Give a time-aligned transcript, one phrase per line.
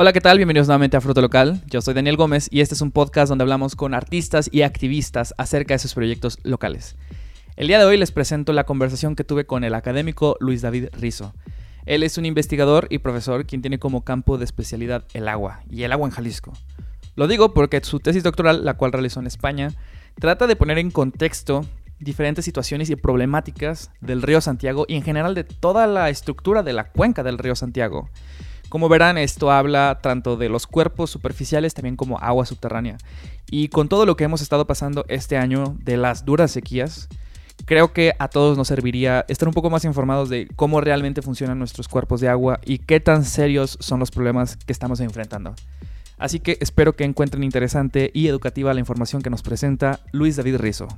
[0.00, 0.36] Hola, ¿qué tal?
[0.36, 1.60] Bienvenidos nuevamente a Fruto Local.
[1.66, 5.34] Yo soy Daniel Gómez y este es un podcast donde hablamos con artistas y activistas
[5.38, 6.94] acerca de sus proyectos locales.
[7.56, 10.90] El día de hoy les presento la conversación que tuve con el académico Luis David
[10.92, 11.34] Rizo.
[11.84, 15.82] Él es un investigador y profesor quien tiene como campo de especialidad el agua y
[15.82, 16.52] el agua en Jalisco.
[17.16, 19.72] Lo digo porque su tesis doctoral, la cual realizó en España,
[20.20, 21.66] trata de poner en contexto
[21.98, 26.72] diferentes situaciones y problemáticas del río Santiago y en general de toda la estructura de
[26.72, 28.08] la cuenca del río Santiago.
[28.68, 32.98] Como verán, esto habla tanto de los cuerpos superficiales también como agua subterránea.
[33.50, 37.08] Y con todo lo que hemos estado pasando este año de las duras sequías,
[37.64, 41.58] creo que a todos nos serviría estar un poco más informados de cómo realmente funcionan
[41.58, 45.54] nuestros cuerpos de agua y qué tan serios son los problemas que estamos enfrentando.
[46.18, 50.56] Así que espero que encuentren interesante y educativa la información que nos presenta Luis David
[50.56, 50.88] Rizo.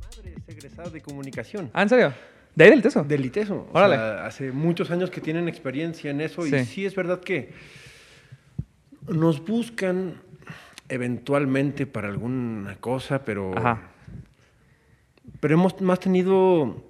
[0.00, 1.70] Madre es egresada de comunicación.
[1.72, 2.12] ¿Ah, en serio?
[2.60, 3.02] ¿De ahí del teso?
[3.04, 3.68] Del ITESO.
[3.72, 3.96] O Órale.
[3.96, 6.54] sea, hace muchos años que tienen experiencia en eso Sí.
[6.54, 7.54] y sí es verdad que
[9.08, 10.16] nos buscan
[10.90, 13.80] eventualmente para alguna cosa, pero, Ajá.
[15.40, 16.84] pero hemos más tenido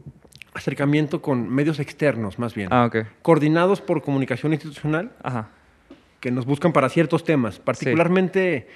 [0.55, 3.07] acercamiento con medios externos, más bien, Ah, ok.
[3.23, 5.51] coordinados por comunicación institucional, Ajá.
[6.19, 7.61] que nos buscan para ciertos temas.
[7.61, 8.67] Particularmente,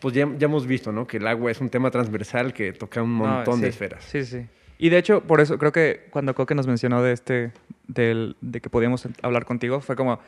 [0.00, 1.06] pues ya, ya hemos visto ¿no?
[1.06, 4.04] que el agua es un tema transversal que toca un No, montón de esferas.
[4.04, 4.44] Sí, sí.
[4.82, 7.52] Y de hecho, por eso creo que cuando Coque nos mencionó de este,
[7.86, 10.18] del, de que podíamos hablar contigo, fue como,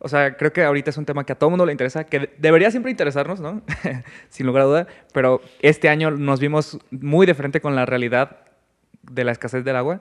[0.00, 2.18] o sea, creo que ahorita es un tema que a todo mundo le interesa, que
[2.18, 3.62] de- debería siempre interesarnos, ¿no?
[4.30, 8.38] Sin lugar a duda, pero este año nos vimos muy de frente con la realidad
[9.02, 10.00] de la escasez del agua,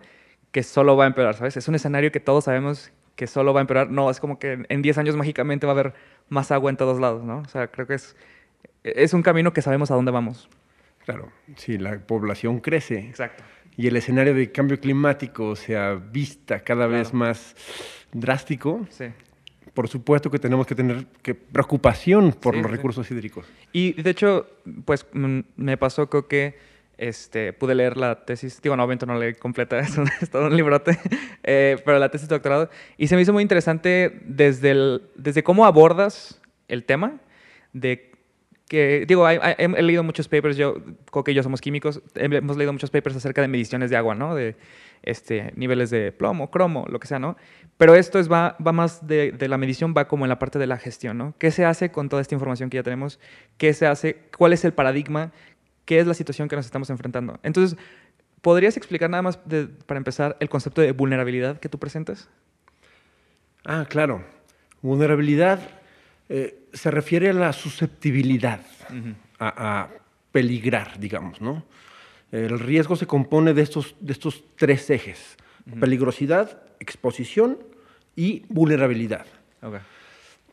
[0.51, 1.55] que solo va a empeorar, ¿sabes?
[1.55, 3.91] Es un escenario que todos sabemos que solo va a empeorar.
[3.91, 5.93] No, es como que en 10 años mágicamente va a haber
[6.29, 7.41] más agua en todos lados, ¿no?
[7.45, 8.15] O sea, creo que es,
[8.83, 10.49] es un camino que sabemos a dónde vamos.
[11.05, 13.43] Claro, si la población crece Exacto.
[13.77, 17.17] Y el escenario de cambio climático se avista cada vez Claro.
[17.17, 17.55] más
[18.11, 19.05] drástico, Sí.
[19.73, 22.75] por supuesto que tenemos que tener que preocupación por Sí, los sí.
[22.77, 23.45] recursos hídricos.
[23.71, 24.47] Y de hecho,
[24.85, 29.17] pues mm, me pasó creo que este, pude leer la tesis, digo, no, obviamente no
[29.17, 30.99] leí completa, es, un- es todo un librote,
[31.43, 35.41] eh, pero la tesis de doctorado, y se me hizo muy interesante desde, el, desde
[35.43, 37.19] cómo abordas el tema,
[37.73, 38.11] de
[38.73, 40.77] que, digo, he, leído muchos papers, yo,
[41.11, 44.15] Coque y yo somos químicos, he- hemos leído muchos papers acerca de mediciones de agua,
[44.15, 44.33] ¿no?
[44.33, 44.55] De
[45.03, 47.37] este, niveles de plomo, cromo, lo que sea, ¿no?
[47.77, 50.77] Pero esto es, va, más de, la medición, va como en la parte de la
[50.77, 51.35] gestión, ¿no?
[51.37, 53.19] ¿Qué se hace con toda esta información que ya tenemos?
[53.59, 54.23] ¿Qué se hace?
[54.35, 55.31] ¿Cuál es el paradigma?
[55.85, 57.39] ¿Qué es la situación que nos estamos enfrentando?
[57.43, 57.77] Entonces,
[58.41, 59.37] ¿podrías explicar nada más,
[59.85, 62.27] para empezar, el concepto de vulnerabilidad que tú presentas?
[63.65, 64.23] Ah, claro.
[64.81, 65.59] Vulnerabilidad
[66.29, 68.61] eh, se refiere a la susceptibilidad
[69.39, 69.89] a, a
[70.31, 71.65] peligrar, digamos, ¿no?
[72.31, 75.37] El riesgo se compone de estos, de estos tres ejes.
[75.79, 77.57] Peligrosidad, exposición
[78.15, 79.25] y vulnerabilidad.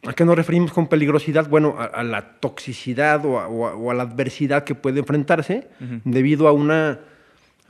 [0.06, 1.48] ¿A qué nos referimos con peligrosidad?
[1.48, 5.00] Bueno, a, a la toxicidad o a, o a- o a la adversidad que puede
[5.00, 5.68] enfrentarse
[6.04, 7.00] debido a una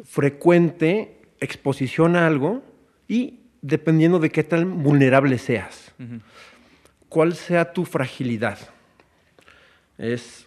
[0.05, 2.63] frecuente exposición a algo
[3.09, 5.93] y dependiendo de qué tan vulnerable seas.
[7.11, 8.59] ¿Cuál sea tu fragilidad?
[9.99, 10.47] Es,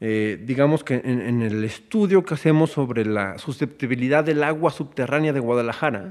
[0.00, 5.32] eh, digamos que en, en el estudio que hacemos sobre la susceptibilidad del agua subterránea
[5.34, 6.10] de Guadalajara,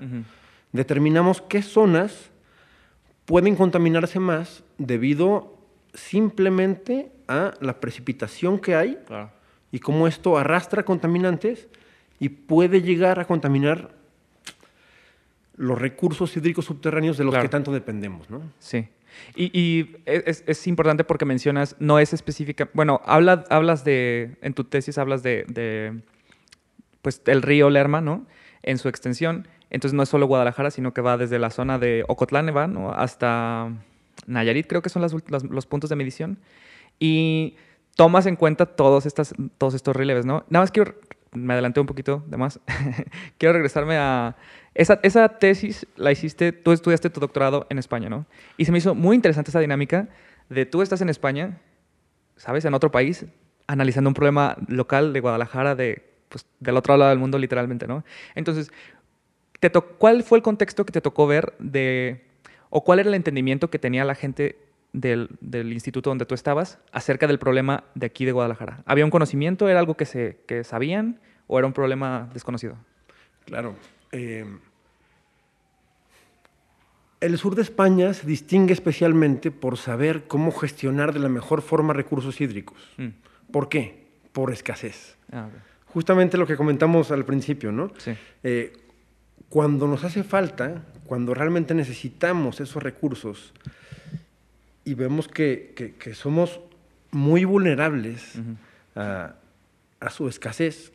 [0.71, 2.29] determinamos qué zonas
[3.25, 5.57] pueden contaminarse más debido
[5.93, 9.31] simplemente a la precipitación que hay Claro.
[9.71, 11.67] y cómo esto arrastra contaminantes
[12.19, 13.91] y puede llegar a contaminar
[15.55, 17.43] los recursos hídricos subterráneos de los Claro.
[17.45, 18.41] que tanto dependemos, ¿no?
[18.59, 18.87] Sí.
[19.35, 24.97] Y, es, importante porque mencionas, no es específica, bueno, habla, hablas de, en tu tesis
[24.97, 26.01] hablas de,
[27.01, 28.25] pues, el río Lerma, ¿no?
[28.63, 29.47] En su extensión.
[29.69, 32.47] Entonces no es solo Guadalajara, sino que va desde la zona de Ocotlán.
[32.73, 32.91] ¿no?
[32.91, 33.71] Hasta
[34.25, 36.39] Nayarit, creo que son los puntos de medición.
[36.99, 37.55] Y
[37.99, 40.45] tomas en cuenta todos, estas, todos estos relieves, ¿no?
[40.49, 40.95] Nada más quiero,
[41.31, 42.59] me adelanté un poquito de más,
[43.37, 44.35] quiero regresarme a...
[44.73, 48.25] Esa, tesis la hiciste, tú estudiaste tu doctorado en España, ¿no?
[48.55, 50.07] Y se me hizo muy interesante esa dinámica
[50.47, 51.59] de tú estás en España,
[52.37, 52.63] ¿sabes?
[52.65, 53.25] En otro país,
[53.67, 58.05] analizando un problema local de Guadalajara, de, pues, del otro lado del mundo literalmente, ¿no?
[58.35, 58.71] Entonces,
[59.97, 62.25] ¿cuál fue el contexto que te tocó ver de,
[62.69, 64.57] o cuál era el entendimiento que tenía la gente
[64.93, 68.83] del, del instituto donde tú estabas acerca del problema de aquí de Guadalajara?
[68.85, 69.69] ¿Había un conocimiento?
[69.69, 71.19] ¿Era algo que, se, que sabían?
[71.47, 72.77] ¿O era un problema desconocido?
[73.45, 73.75] Claro.
[74.11, 74.45] eh,
[77.21, 81.93] el sur de España se distingue especialmente por saber cómo gestionar de la mejor forma
[81.93, 82.77] recursos hídricos.
[82.97, 83.07] Mm.
[83.51, 84.07] ¿Por qué?
[84.31, 85.17] Por escasez.
[85.31, 85.49] Ah.
[85.87, 87.91] Justamente lo que comentamos al principio, ¿no?
[87.97, 88.11] Sí.
[88.43, 88.73] Eh,
[89.49, 93.53] cuando nos hace falta, cuando realmente necesitamos esos recursos
[94.85, 96.59] y vemos que, que- que somos
[97.11, 98.35] muy vulnerables
[98.95, 99.33] a,
[99.99, 100.91] a su escasez,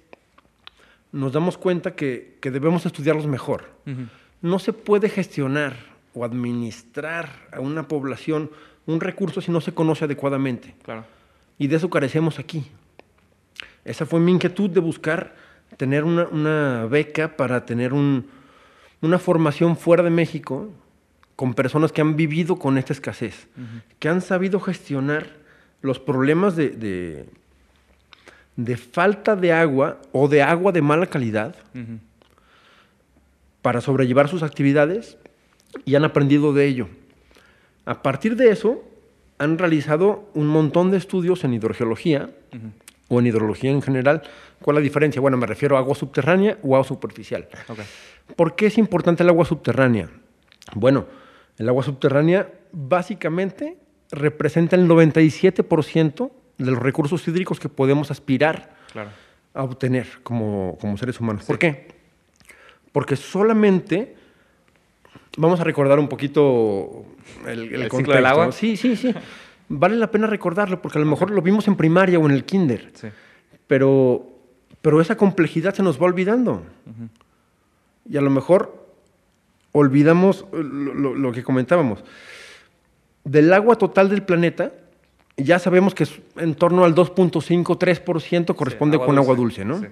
[1.12, 3.70] nos damos cuenta que, que debemos estudiarlos mejor.
[3.86, 4.06] Ujú.
[4.42, 5.74] No se puede gestionar
[6.12, 8.50] o administrar a una población
[8.86, 10.74] un recurso si no se conoce adecuadamente.
[10.82, 11.04] Claro.
[11.58, 12.64] Y de eso carecemos aquí.
[13.84, 15.34] Esa fue mi inquietud de buscar
[15.76, 18.26] tener una, una beca para tener un-
[19.00, 20.70] una formación fuera de México
[21.36, 23.48] con personas que han vivido con esta escasez,
[23.98, 25.26] que han sabido gestionar
[25.82, 27.26] los problemas de, de-
[28.56, 31.56] de falta de agua o de agua de mala calidad
[33.62, 35.16] para sobrellevar sus actividades
[35.84, 36.88] y han aprendido de ello.
[37.84, 38.84] A partir de eso,
[39.38, 42.30] han realizado un montón de estudios en hidrogeología
[43.08, 44.22] o en hidrología en general.
[44.62, 45.20] ¿Cuál es la diferencia?
[45.20, 47.48] Bueno, me refiero a agua subterránea o agua superficial.
[48.36, 50.08] ¿Por qué es importante el agua subterránea?
[50.74, 51.06] Bueno,
[51.58, 53.76] el agua subterránea básicamente
[54.10, 59.10] representa el 97% de los recursos hídricos que podemos aspirar Claro.
[59.54, 61.44] a obtener como, como seres humanos.
[61.44, 61.88] ¿Por qué?
[62.92, 64.14] Porque solamente,
[65.36, 67.04] vamos a recordar un poquito
[67.46, 68.52] el, el ¿El ciclo del agua?
[68.52, 69.12] Sí, sí, sí.
[69.68, 72.44] Vale la pena recordarlo porque a lo mejor lo vimos en primaria o en el
[72.44, 73.08] kinder, Sí.
[73.66, 74.28] pero,
[74.82, 76.62] pero esa complejidad se nos va olvidando.
[78.08, 78.83] Y a lo mejor
[79.76, 82.04] olvidamos lo, lo- lo que comentábamos.
[83.24, 84.72] Del agua total del planeta,
[85.36, 89.80] ya sabemos que es en torno al 2.5-3% corresponde agua con agua dulce, ¿no?
[89.80, 89.86] sí.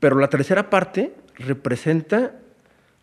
[0.00, 2.32] Pero la tercera parte representa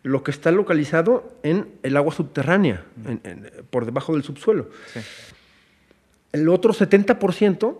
[0.02, 4.68] lo que está localizado en el agua subterránea, en- en- por debajo del subsuelo.
[4.92, 5.00] Sí.
[6.32, 7.78] El otro 70%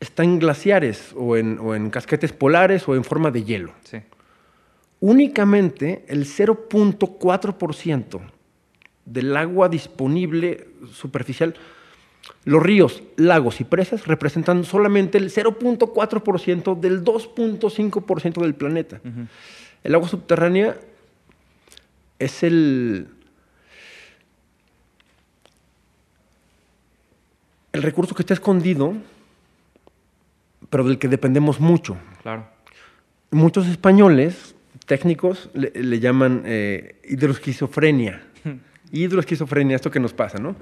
[0.00, 3.72] está en glaciares o en, o en casquetes polares o en forma de hielo.
[3.84, 3.98] Sí.
[5.00, 8.20] Únicamente el 0.4%
[9.06, 11.54] del agua disponible superficial,
[12.44, 19.00] los ríos, lagos y presas representan solamente el 0.4% del 2.5% del planeta.
[19.82, 20.78] El agua subterránea
[22.18, 23.08] es el,
[27.72, 28.94] el recurso que está escondido,
[30.68, 31.96] pero del que dependemos mucho.
[32.22, 32.46] Claro.
[33.30, 34.54] Muchos españoles
[34.90, 38.24] técnicos le, le llaman eh, hidroesquizofrenia.
[38.90, 40.56] hidroesquizofrenia, esto que nos pasa, ¿no?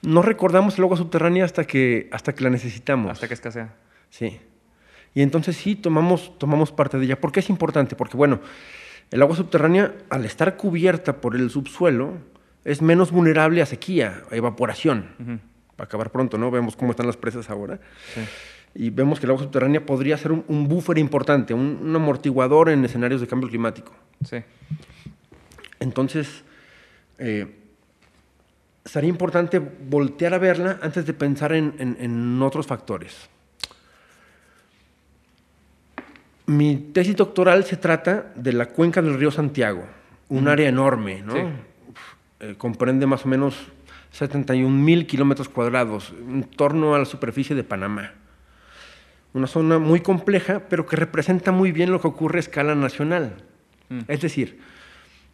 [0.00, 3.10] No recordamos el agua subterránea hasta que, hasta que la necesitamos.
[3.10, 3.74] Hasta que escasea.
[4.10, 4.38] Sí.
[5.12, 7.20] Y entonces sí tomamos, tomamos parte de ella.
[7.20, 7.96] ¿Por qué es importante?
[7.96, 8.38] Porque, bueno,
[9.10, 12.18] el agua subterránea, al estar cubierta por el subsuelo,
[12.64, 15.08] es menos vulnerable a sequía, a evaporación.
[15.18, 15.38] Ujú.
[15.74, 16.52] Para acabar pronto, ¿no?
[16.52, 17.80] Vemos cómo están las presas ahora.
[18.14, 18.20] Sí.
[18.74, 22.68] Y vemos que el agua subterránea podría ser un, un buffer importante, un, un amortiguador
[22.70, 23.92] en escenarios de cambio climático.
[24.24, 24.38] Sí.
[25.78, 26.42] Entonces,
[27.18, 27.54] eh,
[28.84, 33.28] sería importante voltear a verla antes de pensar en, en- en otros factores.
[36.46, 39.84] Mi tesis doctoral se trata de la cuenca del río Santiago,
[40.28, 41.32] un área enorme, ¿no?
[41.34, 41.40] Sí.
[42.40, 43.56] Eh, comprende más o menos
[44.10, 48.12] 71 mil kilómetros cuadrados, en torno a la superficie de Panamá.
[49.34, 53.34] Una zona muy compleja, pero que representa muy bien lo que ocurre a escala nacional.
[53.90, 54.00] Mm.
[54.08, 54.60] Es decir,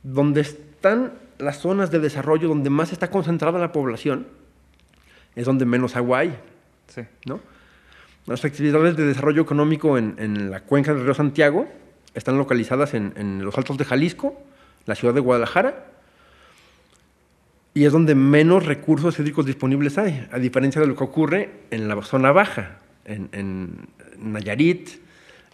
[0.03, 4.27] donde están las zonas de desarrollo, donde más está concentrada la población,
[5.37, 6.37] es donde menos agua hay,
[6.89, 7.03] Sí.
[7.25, 7.41] ¿no?
[8.27, 11.69] Las actividades de desarrollo económico en, en la cuenca del río Santiago
[12.15, 14.35] están localizadas en, en los Altos de Jalisco,
[14.87, 15.87] la ciudad de Guadalajara,
[17.75, 21.87] y es donde menos recursos hídricos disponibles hay, a diferencia de lo que ocurre en
[21.87, 22.79] la zona baja,
[23.11, 23.89] en, en
[24.33, 24.89] Nayarit,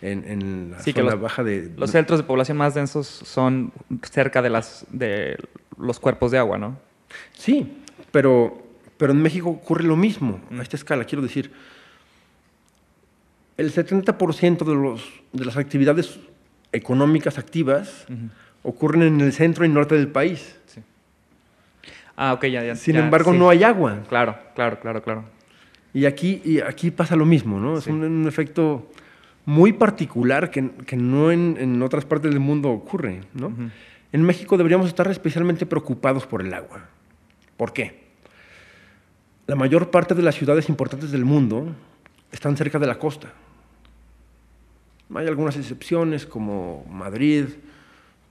[0.03, 1.73] en, en la Sí, zona los- baja de...
[1.77, 3.73] Los centros de población más densos son
[4.11, 5.37] cerca de las de
[5.79, 6.79] los cuerpos de agua, ¿no?
[7.33, 7.79] Sí,
[8.13, 8.63] pero,
[8.99, 11.51] pero en México ocurre lo mismo, a esta escala, quiero decir.
[13.57, 16.19] El 70% de, los, de las actividades
[16.73, 18.07] económicas activas
[18.63, 20.57] ocurren en el centro y norte del país.
[20.67, 20.83] Sí.
[22.17, 22.77] Ah, ok, ya, ya.
[22.77, 23.39] Sin ya, embargo, sí.
[23.39, 24.01] no hay agua.
[24.11, 25.25] Claro, claro, claro, claro.
[25.97, 27.79] Y aquí, y aquí pasa lo mismo, ¿no?
[27.79, 28.87] Es un, un efecto
[29.47, 33.51] muy particular que, que no en, en otras partes del mundo ocurre, ¿no?
[34.13, 36.85] En México deberíamos estar especialmente preocupados por el agua.
[37.57, 38.03] ¿Por qué?
[39.47, 41.75] La mayor parte de las ciudades importantes del mundo
[42.31, 43.33] están cerca de la costa.
[45.15, 47.47] Hay algunas excepciones como Madrid,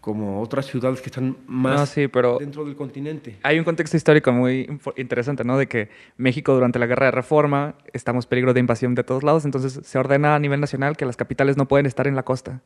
[0.06, 3.38] como otras ciudades que están más No, sí, pero dentro del continente.
[3.42, 5.58] hay un contexto histórico muy interesante, ¿no?
[5.58, 9.24] De que México durante la Guerra de Reforma estamos en peligro de invasión de todos
[9.24, 12.22] lados, entonces se ordena a nivel nacional que las capitales no pueden estar en la
[12.22, 12.62] costa.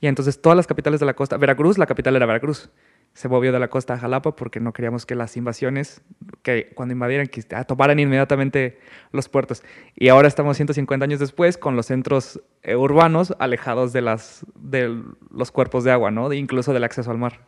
[0.00, 2.70] Y entonces todas las capitales de la costa, Veracruz, la capital era Veracruz.
[3.18, 6.02] Se movió de la costa a Jalapa porque no queríamos que las invasiones,
[6.44, 8.78] que cuando invadieran, que ah, tomaran inmediatamente
[9.10, 9.64] los puertos.
[9.96, 15.02] Y ahora estamos 150 años después con los centros eh, urbanos alejados de, las, de
[15.32, 16.32] los cuerpos de agua, ¿no?
[16.32, 17.40] incluso del acceso al mar.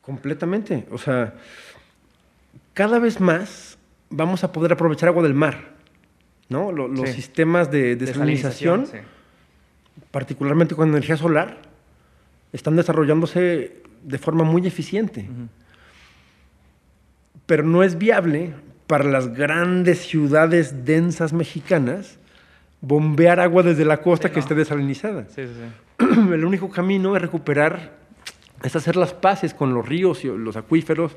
[0.00, 0.86] Completamente.
[0.90, 1.34] O sea,
[2.72, 3.76] cada vez más
[4.08, 5.74] vamos a poder aprovechar agua del mar.
[6.48, 6.72] ¿no?
[6.72, 8.86] Los, sistemas de desalinización,
[10.10, 11.58] particularmente con energía solar,
[12.54, 15.28] están desarrollándose de forma muy eficiente.
[17.46, 18.54] Pero no es viable
[18.86, 22.18] para las grandes ciudades densas mexicanas
[22.82, 25.26] bombear agua desde la costa que esté desalinizada.
[25.98, 27.92] El único camino es recuperar,
[28.62, 31.16] es hacer las paces con los ríos y los acuíferos.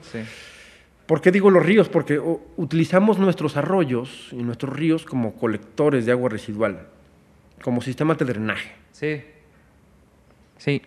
[1.06, 1.90] ¿Por qué digo los ríos?
[1.90, 2.20] Porque
[2.56, 6.88] utilizamos nuestros arroyos y nuestros ríos como colectores de agua residual,
[7.62, 8.72] como sistema de drenaje.
[8.92, 9.22] Sí.
[10.58, 10.82] Sí.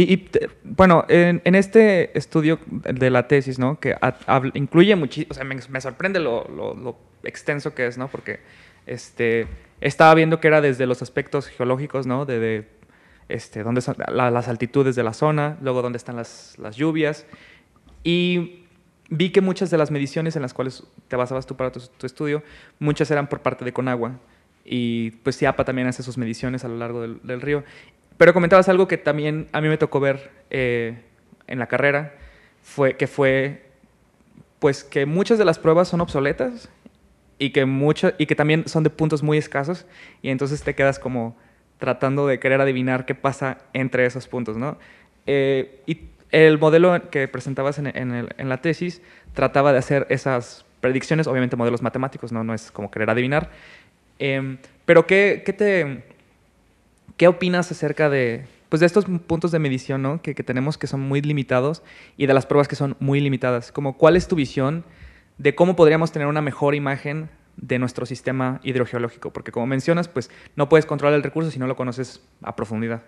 [0.00, 0.28] Y,
[0.62, 3.80] bueno, en, este estudio de la tesis, ¿no?
[3.80, 3.96] Que
[4.54, 8.06] incluye muchísimo, o sea, me, sorprende lo, extenso que es, ¿no?
[8.06, 8.38] Porque
[8.86, 9.48] este,
[9.80, 12.26] estaba viendo que era desde los aspectos geológicos, ¿no?
[12.26, 12.68] De,
[13.28, 17.26] este, dónde son las altitudes de la zona, luego dónde están las, las lluvias.
[18.04, 18.66] Y
[19.10, 22.44] vi que muchas de las mediciones en las cuales te basabas tú para tu, estudio,
[22.78, 24.12] muchas eran por parte de Conagua.
[24.64, 27.64] Y pues CIAPA también hace sus mediciones a lo largo del, río.
[28.18, 30.98] Pero comentabas algo que también a mí me tocó ver eh,
[31.46, 32.14] en la carrera,
[32.62, 33.62] fue, que fue
[34.58, 36.68] pues que muchas de las pruebas son obsoletas
[37.38, 39.86] y que, mucho, y que también son de puntos muy escasos
[40.20, 41.36] y entonces te quedas como
[41.78, 44.76] tratando de querer adivinar qué pasa entre esos puntos, ¿no?
[45.26, 46.00] Eh, y
[46.32, 49.00] el modelo que presentabas en, la tesis
[49.32, 53.50] trataba de hacer esas predicciones, obviamente modelos matemáticos, no, no es como querer adivinar.
[54.18, 56.02] Em, pero ¿qué, qué, te,
[57.16, 60.22] ¿qué opinas acerca de, pues de estos puntos de medición ¿no?
[60.22, 61.82] que, que, tenemos que son muy limitados
[62.16, 63.72] y de las pruebas que son muy limitadas?
[63.72, 64.84] Como, ¿Cuál es tu visión
[65.38, 69.32] de cómo podríamos tener una mejor imagen de nuestro sistema hidrogeológico?
[69.32, 73.02] Porque como mencionas, pues no puedes controlar el recurso si no lo conoces a profundidad.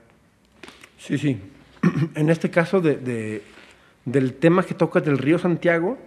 [0.99, 1.40] Sí, sí.
[2.14, 3.42] en este caso de,
[4.04, 5.99] del tema que toca del río Santiago,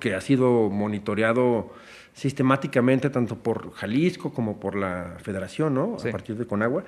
[0.00, 1.72] que ha sido monitoreado
[2.14, 5.96] sistemáticamente tanto por Jalisco como por la Federación, ¿no?
[5.96, 6.84] A partir de Conagua,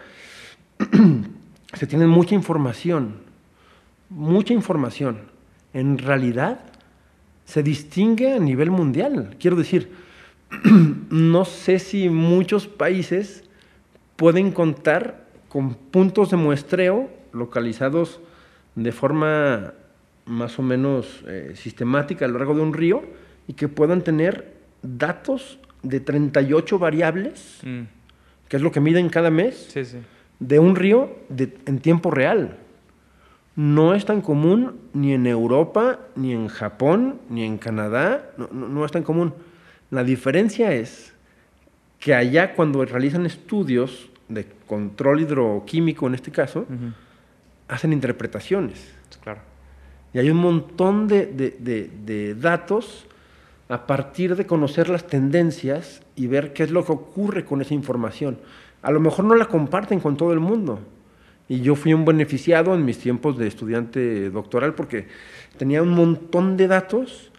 [1.75, 3.17] se tiene mucha información,
[4.09, 5.21] mucha información.
[5.75, 6.61] En realidad
[7.45, 9.37] se distingue a nivel mundial.
[9.39, 9.93] Quiero decir,
[11.11, 13.45] no sé si muchos países
[14.17, 18.21] pueden contar con puntos de muestreo localizados
[18.75, 19.75] de forma
[20.29, 23.03] más o menos eh, sistemática a lo largo de un río
[23.47, 27.83] y que puedan tener datos de 38 variables, mm.
[28.49, 29.75] que es lo que miden cada mes,
[30.39, 31.17] de un río
[31.67, 32.59] en tiempo real.
[33.57, 38.93] No es tan común ni en Europa, ni en Japón, ni en Canadá, no, es
[38.93, 39.35] tan común.
[39.91, 41.13] La diferencia es
[41.99, 46.67] que allá cuando realizan estudios de control hidroquímico en este caso,
[47.67, 48.98] hacen interpretaciones.
[50.13, 53.07] Y hay un montón de, datos
[53.69, 57.75] a partir de conocer las tendencias y ver qué es lo que ocurre con esa
[57.75, 58.39] información.
[58.83, 60.81] A lo mejor no la comparten con todo el mundo.
[61.49, 65.07] Y yo fui un beneficiado en mis tiempos de estudiante doctoral porque
[65.57, 67.31] tenía un montón de datos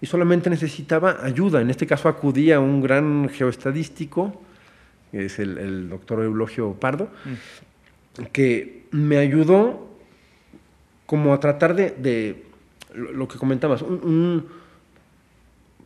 [0.00, 1.60] y solamente necesitaba ayuda.
[1.60, 4.42] En este caso acudí a un gran geoestadístico,
[5.10, 8.24] que es el, doctor Eulogio Pardo, mm.
[8.32, 9.93] que me ayudó
[11.14, 12.42] como a tratar de,
[12.92, 13.84] lo que comentabas,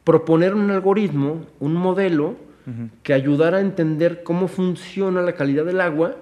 [0.02, 2.36] proponer un algoritmo, un modelo
[3.02, 6.16] que ayudara a entender cómo funciona la calidad del agua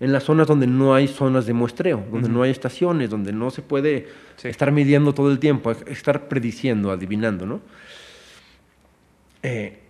[0.00, 3.50] en las zonas donde no hay zonas de muestreo, donde no hay estaciones, donde no
[3.50, 4.08] se puede
[4.42, 7.60] estar midiendo todo el tiempo, estar prediciendo, adivinando, ¿no?
[9.42, 9.80] Eh,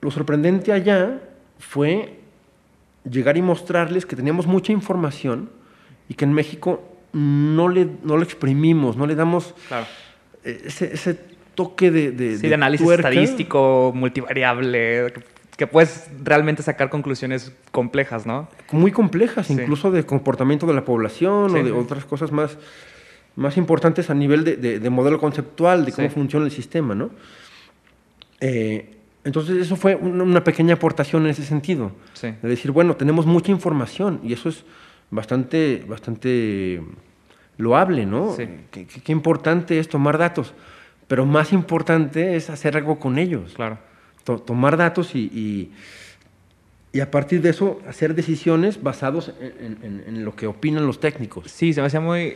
[0.00, 1.20] lo sorprendente allá
[1.58, 2.20] fue
[3.10, 5.50] llegar y mostrarles que teníamos mucha información,
[6.08, 9.54] y que en México no le, no lo exprimimos, no le damos
[10.42, 11.18] ese,
[11.54, 15.12] toque de, de, sí, de, análisis estadístico, multivariable,
[15.56, 18.48] que, puedes realmente sacar conclusiones complejas, ¿no?
[18.72, 22.58] Muy complejas, incluso de comportamiento de la población o de otras cosas más,
[23.36, 27.10] más importantes a nivel de, modelo conceptual, de cómo funciona el sistema, ¿no?
[28.40, 28.90] Eh,
[29.22, 31.92] entonces eso fue una pequeña aportación en ese sentido.
[32.20, 34.64] De decir, bueno, tenemos mucha información y eso es
[35.10, 36.80] bastante, bastante
[37.58, 38.36] loable, ¿no?
[38.36, 40.54] Qué, importante es tomar datos,
[41.08, 43.54] pero más importante es hacer algo con ellos.
[43.54, 43.78] Claro.
[44.46, 45.70] tomar datos y,
[46.92, 50.98] y a partir de eso hacer decisiones basados en, en- en lo que opinan los
[51.00, 51.50] técnicos.
[51.50, 52.34] Sí, se me hacía muy...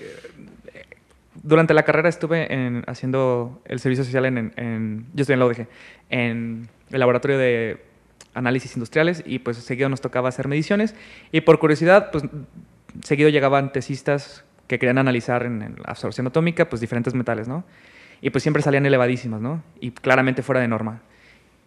[1.42, 5.46] Durante la carrera estuve en- haciendo el servicio social en, en- Yo estoy en la
[5.46, 5.66] UDG,
[6.10, 7.78] en el laboratorio de
[8.34, 10.94] análisis industriales y pues seguido nos tocaba hacer mediciones
[11.32, 12.24] y por curiosidad pues
[13.02, 17.64] seguido llegaban tesistas que querían analizar en, la absorción atómica pues diferentes metales, ¿no?
[18.20, 19.62] Y pues siempre salían elevadísimas, ¿no?
[19.80, 21.00] Y claramente fuera de norma.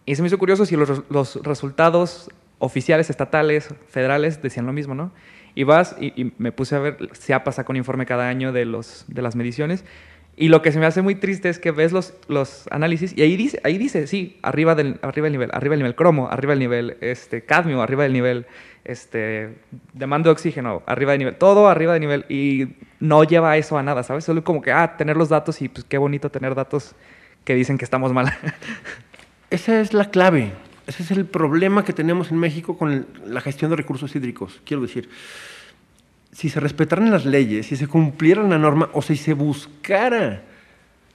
[0.04, 4.94] Y se me hizo curioso si los, los resultados oficiales, estatales, federales decían lo mismo,
[4.94, 5.12] ¿no?
[5.54, 9.04] Y vas y, me puse a ver, SEAPA saca un informe cada año de, los,
[9.08, 9.84] de las mediciones
[10.34, 13.22] y lo que se me hace muy triste es que ves los, los análisis y
[13.22, 16.52] ahí dice, ahí dice, sí, arriba del, arriba del nivel, arriba del nivel cromo, arriba
[16.52, 18.46] del nivel este, cadmio, arriba del nivel
[18.84, 19.58] este,
[19.92, 23.82] demanda de oxígeno, arriba del nivel, todo arriba del nivel y no lleva eso a
[23.82, 24.24] nada, ¿sabes?
[24.24, 26.94] Solo como que, ah, tener los datos y pues qué bonito tener datos
[27.44, 28.32] que dicen que estamos mal.
[29.50, 30.52] Esa es la clave.
[30.86, 34.60] Ese es el problema que tenemos en México con la gestión de recursos hídricos.
[34.64, 35.10] Quiero decir,
[36.32, 40.42] si se respetaran las leyes, si se cumpliera la norma o si se buscara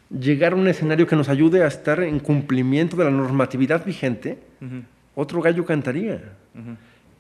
[0.10, 4.38] llegar a un escenario que nos ayude a estar en cumplimiento de la normatividad vigente,
[5.16, 6.22] otro gallo cantaría.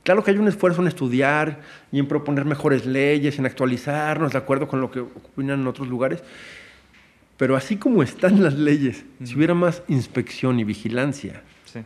[0.03, 1.59] Claro que hay un esfuerzo en estudiar
[1.91, 5.87] y en proponer mejores leyes, en actualizarnos de acuerdo con lo que opinan en otros
[5.87, 6.23] lugares,
[7.35, 11.79] pero así como están las leyes, si hubiera más inspección y vigilancia, Sí.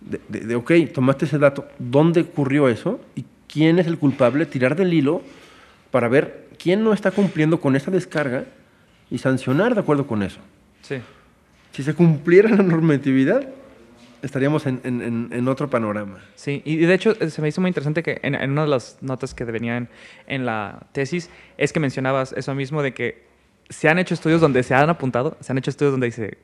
[0.00, 3.00] de, de- de, ok, tomaste ese dato, ¿dónde ocurrió eso?
[3.16, 4.46] ¿Y quién es el culpable?
[4.46, 5.22] Tirar del hilo
[5.90, 8.44] para ver quién no está cumpliendo con esa descarga
[9.10, 10.38] y sancionar de acuerdo con eso.
[10.82, 10.96] Sí.
[11.72, 13.48] Si se cumpliera la normatividad,
[14.22, 16.18] estaríamos en, en- en- otro panorama.
[16.34, 18.68] Sí, y de hecho eh, se me hizo muy interesante que en, en una de
[18.68, 19.88] las notas que venían
[20.26, 23.26] en la tesis es que mencionabas eso mismo de que
[23.70, 26.38] se han hecho estudios donde se han apuntado, se han hecho estudios donde dice,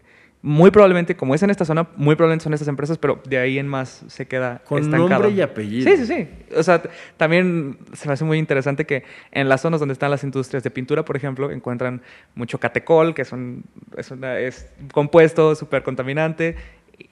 [0.46, 3.58] muy probablemente, como es en esta zona, muy probablemente son estas empresas, pero de ahí
[3.58, 5.08] en más se queda Con estancado.
[5.08, 5.90] nombre y apellido.
[5.90, 6.28] Sí, sí, sí.
[6.54, 6.82] O sea,
[7.16, 10.70] también se me hace muy interesante que en las zonas donde están las industrias de
[10.70, 12.02] pintura, por ejemplo, encuentran
[12.34, 13.64] mucho catecol, que son,
[13.96, 16.56] es, una- es un compuesto súper contaminante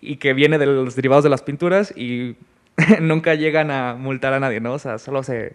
[0.03, 2.37] y que viene de los derivados de las pinturas y
[3.01, 4.75] nunca llegan a multar a nadie, ¿no?
[4.75, 5.55] O sea, solo se...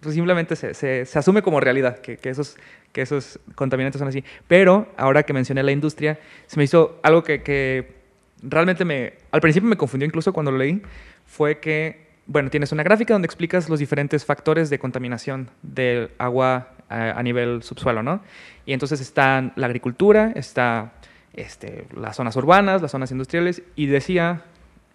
[0.00, 2.56] Pues simplemente se, se- asume como realidad que, esos,
[2.92, 4.22] que esos contaminantes son así.
[4.46, 7.94] Pero ahora que mencioné la industria, se me hizo algo que, que
[8.42, 9.14] realmente me...
[9.32, 10.80] Al principio me confundió incluso cuando lo leí,
[11.26, 16.68] fue que, bueno, tienes una gráfica donde explicas los diferentes factores de contaminación del agua
[16.88, 18.22] a, a nivel subsuelo, ¿no?
[18.66, 20.92] Y entonces están la agricultura, está
[21.34, 24.42] este, las zonas urbanas, las zonas industriales, y decía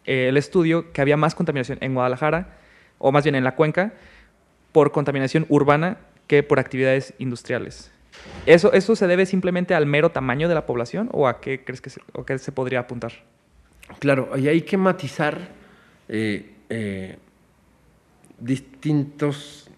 [0.06, 2.56] eh, el estudio que había más contaminación en Guadalajara,
[3.00, 3.94] o más bien en la cuenca,
[4.74, 7.92] por contaminación urbana que por actividades industriales.
[8.46, 11.82] ¿Eso, ¿Eso se debe simplemente al mero tamaño de la población o a qué crees
[11.82, 13.14] que se, o qué se podría apuntar?
[14.00, 15.38] Claro, ahí hay que matizar
[16.10, 17.18] eh, eh,
[18.40, 19.70] distintas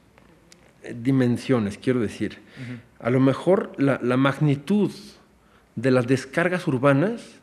[0.93, 2.41] dimensiones, quiero decir.
[2.99, 4.91] A lo mejor la, la magnitud
[5.75, 7.39] de las descargas urbanas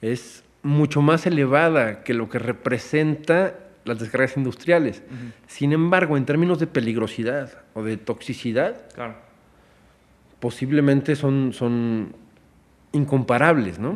[0.00, 5.02] es mucho más elevada que lo que representa las descargas industriales.
[5.46, 9.16] Sin embargo, en términos de peligrosidad o de toxicidad, Claro.
[10.40, 12.14] posiblemente son, son
[12.92, 13.94] incomparables, ¿no?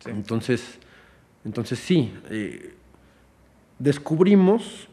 [0.00, 0.10] Sí.
[0.10, 0.78] Entonces,
[1.44, 2.74] entonces sí, eh,
[3.78, 4.88] descubrimos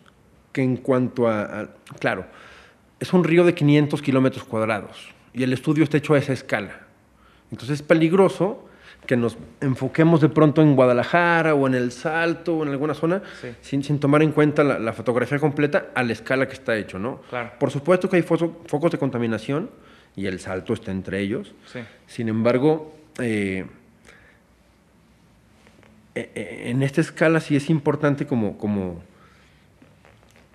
[0.52, 2.26] que en cuanto a, a- claro,
[3.00, 6.82] es un río de 500 kilómetros cuadrados y el estudio está hecho a esa escala.
[7.52, 8.68] Entonces es peligroso
[9.06, 13.22] que nos enfoquemos de pronto en Guadalajara o en El Salto o en alguna zona
[13.42, 13.50] Sí.
[13.62, 16.98] sin, sin tomar en cuenta la, la fotografía completa a la escala que está hecho,
[17.00, 17.22] ¿no?
[17.30, 17.52] Claro.
[17.60, 19.70] Por supuesto que hay fo- focos de contaminación
[20.16, 21.54] y El Salto está entre ellos.
[21.72, 21.80] Sí.
[22.08, 23.66] Sin embargo, eh,
[26.16, 29.02] eh, eh, en esta escala sí es importante como, como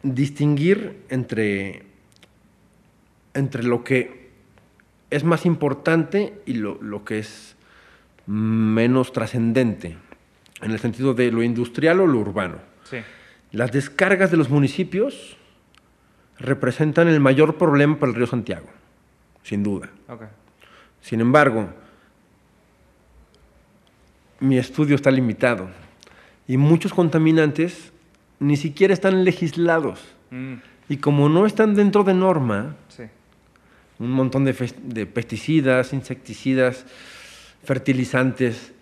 [0.02, 1.82] distinguir entre,
[3.34, 4.30] entre lo que
[5.10, 7.56] es más importante y lo, lo que es
[8.30, 9.96] menos trascendente,
[10.62, 12.58] en el sentido de lo industrial o lo urbano.
[12.84, 12.98] Sí.
[13.50, 15.36] Las descargas de los municipios
[16.38, 18.68] representan el mayor problema para el río Santiago,
[19.42, 19.90] sin duda.
[21.00, 21.70] Sin embargo,
[24.38, 25.68] mi estudio está limitado
[26.46, 27.92] y muchos contaminantes
[28.38, 30.00] ni siquiera están legislados.
[30.30, 30.54] Mm,
[30.88, 33.04] Y como no están dentro de norma, sí.
[33.98, 36.86] un montón de pesticidas, insecticidas,
[37.62, 38.72] fertilizantes,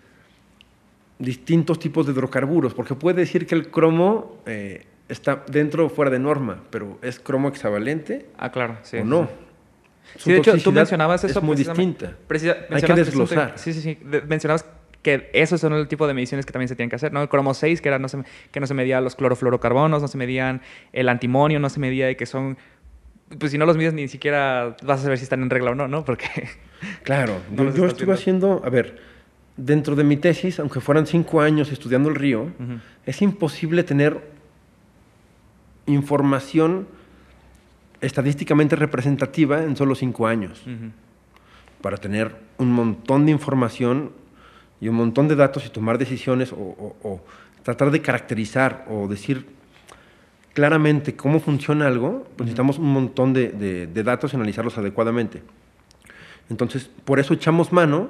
[1.17, 6.11] distintos tipos de hidrocarburos, porque puede decir que el cromo eh, está dentro o fuera
[6.11, 8.77] de norma, pero ¿es cromo hexavalente Ah, claro.
[8.83, 8.97] Sí.
[8.97, 9.29] o no?
[10.17, 11.39] Sí, de hecho, tú mencionabas eso.
[11.39, 12.15] Es muy distinta.
[12.71, 13.53] Hay que desglosar.
[13.57, 13.97] Sí, sí, sí.
[14.27, 14.65] Mencionabas
[15.01, 17.21] que esos son el tipo de mediciones que también se tienen que hacer, ¿no?
[17.21, 20.17] El cromo 6, que, era no se, que no se medía los clorofluorocarbonos, no se
[20.17, 20.61] medían
[20.91, 22.57] el antimonio, no se medía que son...
[23.37, 25.75] Pues si no los mides ni siquiera vas a saber si están en regla o
[25.75, 26.05] no, ¿no?
[26.05, 26.25] Porque...
[27.03, 28.99] Claro, yo, yo estuve haciendo, a ver,
[29.57, 32.51] dentro de mi tesis, aunque fueran cinco años estudiando el río,
[33.05, 34.21] es imposible tener
[35.85, 36.87] información
[38.01, 40.63] estadísticamente representativa en solo cinco años.
[41.81, 44.11] Para tener un montón de información
[44.79, 47.21] y un montón de datos y tomar decisiones o,
[47.63, 49.45] tratar de caracterizar o decir
[50.59, 55.41] claramente cómo funciona algo, pues necesitamos un montón de, datos y analizarlos adecuadamente.
[56.49, 58.09] Entonces, por eso echamos mano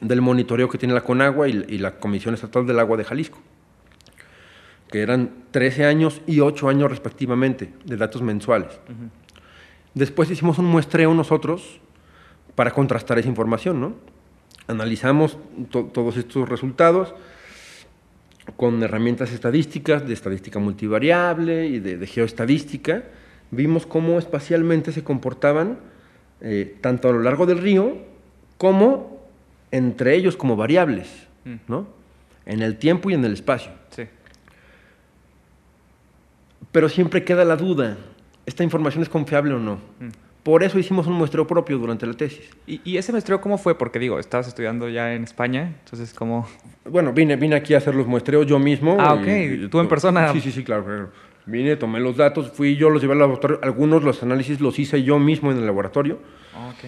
[0.00, 3.40] del monitoreo que tiene la CONAGUA y, la Comisión Estatal del Agua de Jalisco,
[4.88, 8.78] que eran 13 años y 8 años respectivamente de datos mensuales.
[9.94, 11.80] Después hicimos un muestreo nosotros
[12.54, 13.94] para contrastar esa información, ¿no?
[14.68, 15.38] Analizamos
[15.72, 17.16] todos estos resultados
[18.56, 23.04] con herramientas estadísticas, de estadística multivariable y de, geoestadística.
[23.50, 25.78] Vimos cómo espacialmente se comportaban
[26.40, 27.98] eh, tanto a lo largo del río
[28.58, 29.14] como
[29.70, 31.08] entre ellos como variables,
[31.44, 31.54] mm.
[31.66, 31.86] ¿no?
[32.46, 33.72] En el tiempo y en el espacio.
[33.90, 34.04] Sí.
[36.70, 37.96] Pero siempre queda la duda,
[38.46, 39.74] ¿esta información es confiable o no?
[39.74, 40.23] Mm.
[40.44, 42.48] Por eso hicimos un muestreo propio durante la tesis.
[42.66, 43.76] ¿Y, ese muestreo cómo fue?
[43.76, 46.46] Porque digo, estabas estudiando ya en España, entonces ¿cómo...?
[46.84, 48.96] Bueno, vine, vine aquí a hacer los muestreos yo mismo.
[49.00, 49.70] Ah, ok.
[49.70, 50.32] ¿Tú en persona?
[50.32, 51.10] Sí, sí, sí, claro.
[51.46, 53.58] Vine, tomé los datos, fui yo, los llevé al laboratorio.
[53.62, 56.20] Algunos los análisis los hice yo mismo en el laboratorio.
[56.54, 56.84] Ah, ok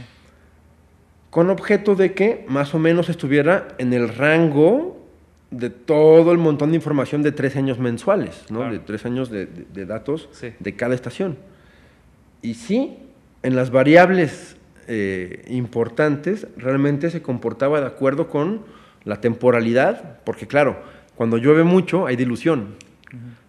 [1.36, 5.06] con objeto de que más o menos estuviera en el rango
[5.50, 8.62] de todo el montón de información de tres años mensuales, ¿no?
[8.70, 9.46] de tres años de,
[9.84, 11.36] datos de cada estación.
[12.40, 12.96] Y sí,
[13.42, 14.56] en las variables
[14.88, 18.64] eh, importantes realmente se comportaba de acuerdo con
[19.04, 20.80] la temporalidad, porque claro,
[21.14, 22.76] cuando llueve mucho hay dilución.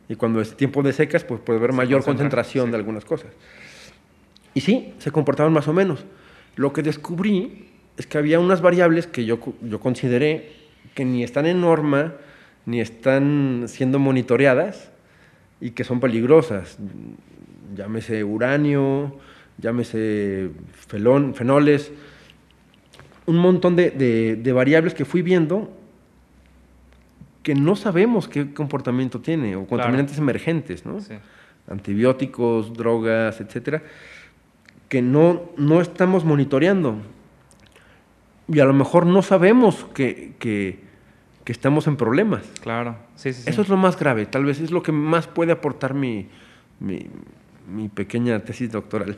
[0.10, 3.32] Y cuando es tiempo de secas, pues puede haber mayor concentración de algunas cosas.
[4.54, 6.06] Y sí, se comportaban más o menos.
[6.56, 10.54] Lo que descubrí es que había unas variables que yo, yo consideré
[10.96, 12.14] que ni están en norma,
[12.66, 14.92] ni están siendo monitoreadas
[15.60, 16.78] y que son peligrosas.
[17.76, 19.20] Llámese uranio,
[19.58, 20.50] llámese
[20.88, 21.92] felón, fenoles,
[23.26, 25.74] un montón de, variables que fui viendo
[27.44, 30.98] que no sabemos qué comportamiento tiene, o contaminantes emergentes, ¿no?
[31.70, 33.84] antibióticos, drogas, etcétera,
[34.90, 36.98] que no, no estamos monitoreando.
[38.50, 40.86] Y a lo mejor no sabemos que, que,
[41.46, 42.44] estamos en problemas.
[42.62, 45.54] Claro, sí, sí, Eso es lo más grave, tal vez es lo que más puede
[45.54, 46.28] aportar mi,
[46.82, 47.08] mi,
[47.94, 49.18] pequeña tesis doctoral.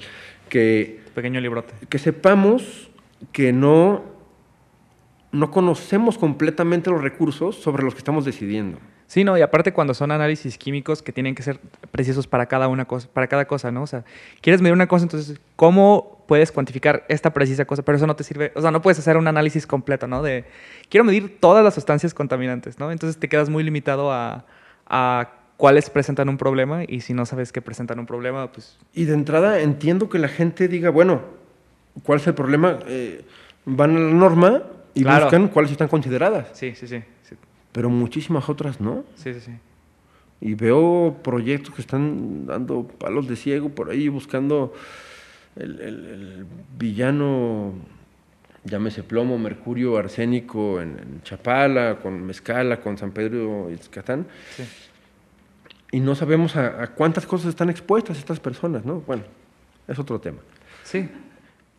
[0.49, 1.73] Que, Pequeño librote.
[1.87, 2.89] Que sepamos
[3.31, 4.03] que no,
[5.31, 8.79] no conocemos completamente los recursos sobre los que estamos decidiendo.
[9.09, 11.59] Sí, no, y aparte cuando son análisis químicos que tienen que ser
[11.89, 13.81] precisos para cada una cosa, para cada cosa, ¿no?
[13.81, 14.05] O sea,
[14.39, 17.81] quieres medir una cosa, entonces, ¿cómo puedes cuantificar esta precisa cosa?
[17.81, 20.21] Pero eso no te sirve, o sea, no puedes hacer un análisis completo, ¿no?
[20.21, 20.45] De,
[20.89, 22.91] quiero medir todas las sustancias contaminantes, ¿no?
[22.91, 24.45] Entonces te quedas muy limitado a,
[24.85, 28.79] a cuáles presentan un problema y si no sabes que presentan un problema, pues...
[28.93, 31.21] Y de entrada entiendo que la gente diga, bueno,
[32.03, 32.79] ¿cuál es el problema?
[32.87, 33.25] Eh,
[33.65, 36.47] van a la norma y buscan cuáles están consideradas.
[36.53, 37.03] Sí, sí, sí
[37.71, 39.03] pero muchísimas otras no.
[39.15, 39.51] Sí, sí, sí.
[40.41, 44.73] Y veo proyectos que están dando palos de ciego por ahí buscando
[45.55, 46.45] el,
[46.77, 47.73] villano,
[48.63, 54.25] llámese plomo, mercurio, arsénico en, Chapala, con Mezcala, con San Pedro y Escatán.
[54.55, 54.63] Sí.
[55.91, 59.01] Y no sabemos a, cuántas cosas están expuestas estas personas, ¿no?
[59.07, 59.23] Bueno,
[59.87, 60.39] es otro tema.
[60.83, 61.09] Sí.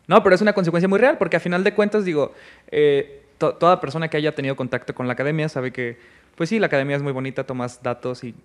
[0.07, 2.33] No, pero es una consecuencia muy real, porque a final de cuentas, digo,
[2.69, 5.97] eh, toda persona que haya tenido contacto con la academia sabe que,
[6.35, 8.35] pues sí, la academia es muy bonita, tomas datos y,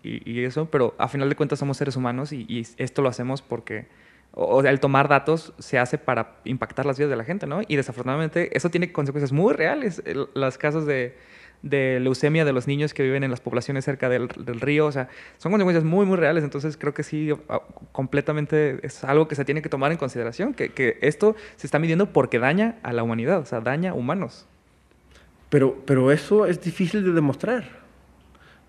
[0.45, 3.87] eso, pero a final de cuentas somos seres humanos y, esto lo hacemos porque,
[4.33, 7.61] o, el tomar datos se hace para impactar las vidas de la gente, ¿no?
[7.67, 10.03] Y desafortunadamente eso tiene consecuencias muy reales.
[10.35, 11.17] las casos de,
[11.63, 15.53] leucemia de los niños que viven en las poblaciones cerca del, río, o sea, son
[15.53, 16.45] consecuencias muy, muy reales.
[16.45, 17.31] Entonces creo que sí,
[17.93, 21.79] completamente es algo que se tiene que tomar en consideración, que, que esto se está
[21.79, 24.47] midiendo porque daña a la humanidad, o sea, daña humanos.
[25.49, 27.65] Pero, pero eso es difícil de demostrar.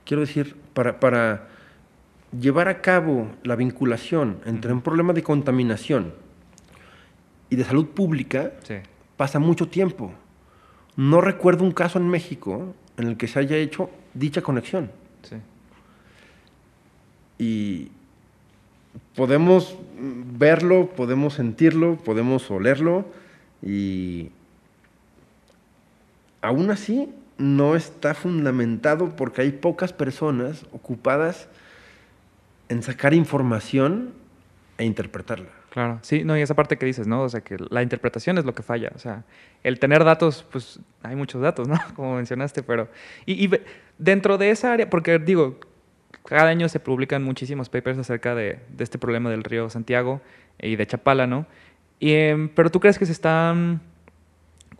[0.05, 1.47] Quiero decir, para, para
[2.39, 6.13] llevar a cabo la vinculación entre un problema de contaminación
[7.49, 8.53] y de salud pública,
[9.15, 10.13] pasa mucho tiempo.
[10.97, 14.91] No recuerdo un caso en México en el que se haya hecho dicha conexión.
[15.21, 15.35] Sí.
[17.37, 17.91] Y
[19.15, 23.05] podemos verlo, podemos sentirlo, podemos olerlo
[23.61, 24.31] y
[26.41, 31.47] aún así no está fundamentado porque hay pocas personas ocupadas
[32.69, 34.13] en sacar información
[34.79, 35.49] e interpretarla.
[35.77, 37.21] Claro, sí, no, y esa parte que dices, ¿no?
[37.21, 38.91] O sea, que la interpretación es lo que falla.
[38.95, 39.25] O sea,
[39.61, 41.77] el tener datos, pues hay muchos datos, ¿no?
[41.95, 42.89] Como mencionaste, pero...
[43.27, 43.51] Y, y
[43.99, 45.59] dentro de esa área, porque digo,
[46.25, 50.19] cada año se publican muchísimos papers acerca de, de este problema del río Santiago
[50.59, 51.45] y de Chapala, ¿no?
[51.99, 53.79] Y, em, pero tú crees que se están...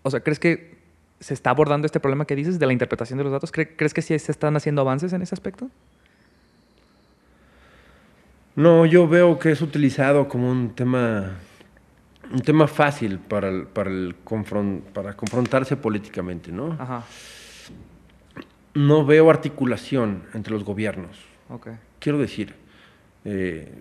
[0.02, 0.80] O sea, ¿crees que
[1.20, 3.52] se está abordando este problema que dices de la interpretación de los datos?
[3.52, 5.70] ¿Crees que sí se están haciendo avances en ese aspecto?
[8.58, 11.38] No, yo veo que es utilizado como un tema,
[12.32, 14.16] un tema fácil para, para, el
[14.96, 16.76] para confrontarse políticamente, ¿no?
[18.74, 21.20] No veo articulación entre los gobiernos.
[22.00, 22.56] Quiero decir,
[23.26, 23.72] eh,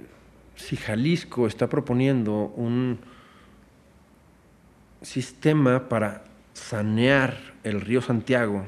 [0.56, 2.98] si Jalisco está proponiendo un
[5.00, 7.34] sistema para sanear
[7.64, 8.66] el río Santiago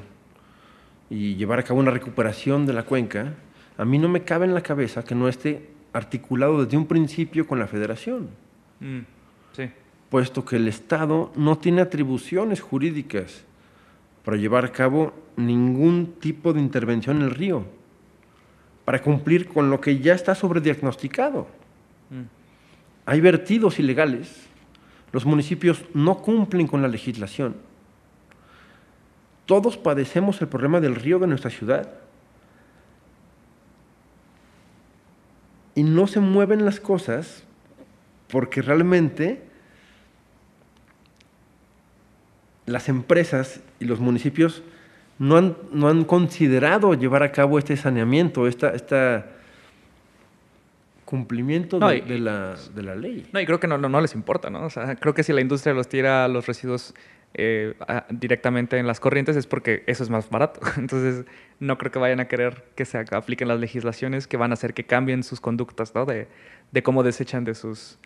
[1.11, 3.35] y llevar a cabo una recuperación de la cuenca,
[3.77, 7.47] a mí no me cabe en la cabeza que no esté articulado desde un principio
[7.47, 8.29] con la federación.
[8.79, 8.99] Mm,
[10.09, 13.43] puesto que el Estado no tiene atribuciones jurídicas
[14.23, 17.65] para llevar a cabo ningún tipo de intervención en el río,
[18.85, 21.47] para cumplir con lo que ya está sobrediagnosticado.
[22.09, 22.23] Mm.
[23.05, 24.47] Hay vertidos ilegales,
[25.11, 27.55] los municipios no cumplen con la legislación.
[29.45, 31.89] Todos padecemos el problema del río de nuestra ciudad
[35.79, 37.45] y no se mueven las cosas
[38.27, 39.41] porque realmente
[42.65, 44.61] las empresas y los municipios
[45.19, 49.27] no han, no han considerado llevar a cabo este saneamiento, esta, esta
[51.05, 53.25] cumplimiento de, la, de, la, ley.
[53.31, 54.65] No, y creo que no, no, les importa, ¿no?
[54.65, 56.93] O sea, creo que si la industria los tira los residuos
[57.33, 57.75] eh,
[58.09, 60.61] directamente en las corrientes es porque eso es más barato.
[60.77, 61.25] Entonces,
[61.59, 64.73] no creo que vayan a querer que se apliquen las legislaciones que van a hacer
[64.73, 66.05] que cambien sus conductas ¿no?
[66.05, 66.27] de,
[66.71, 67.97] de, cómo desechan de sus,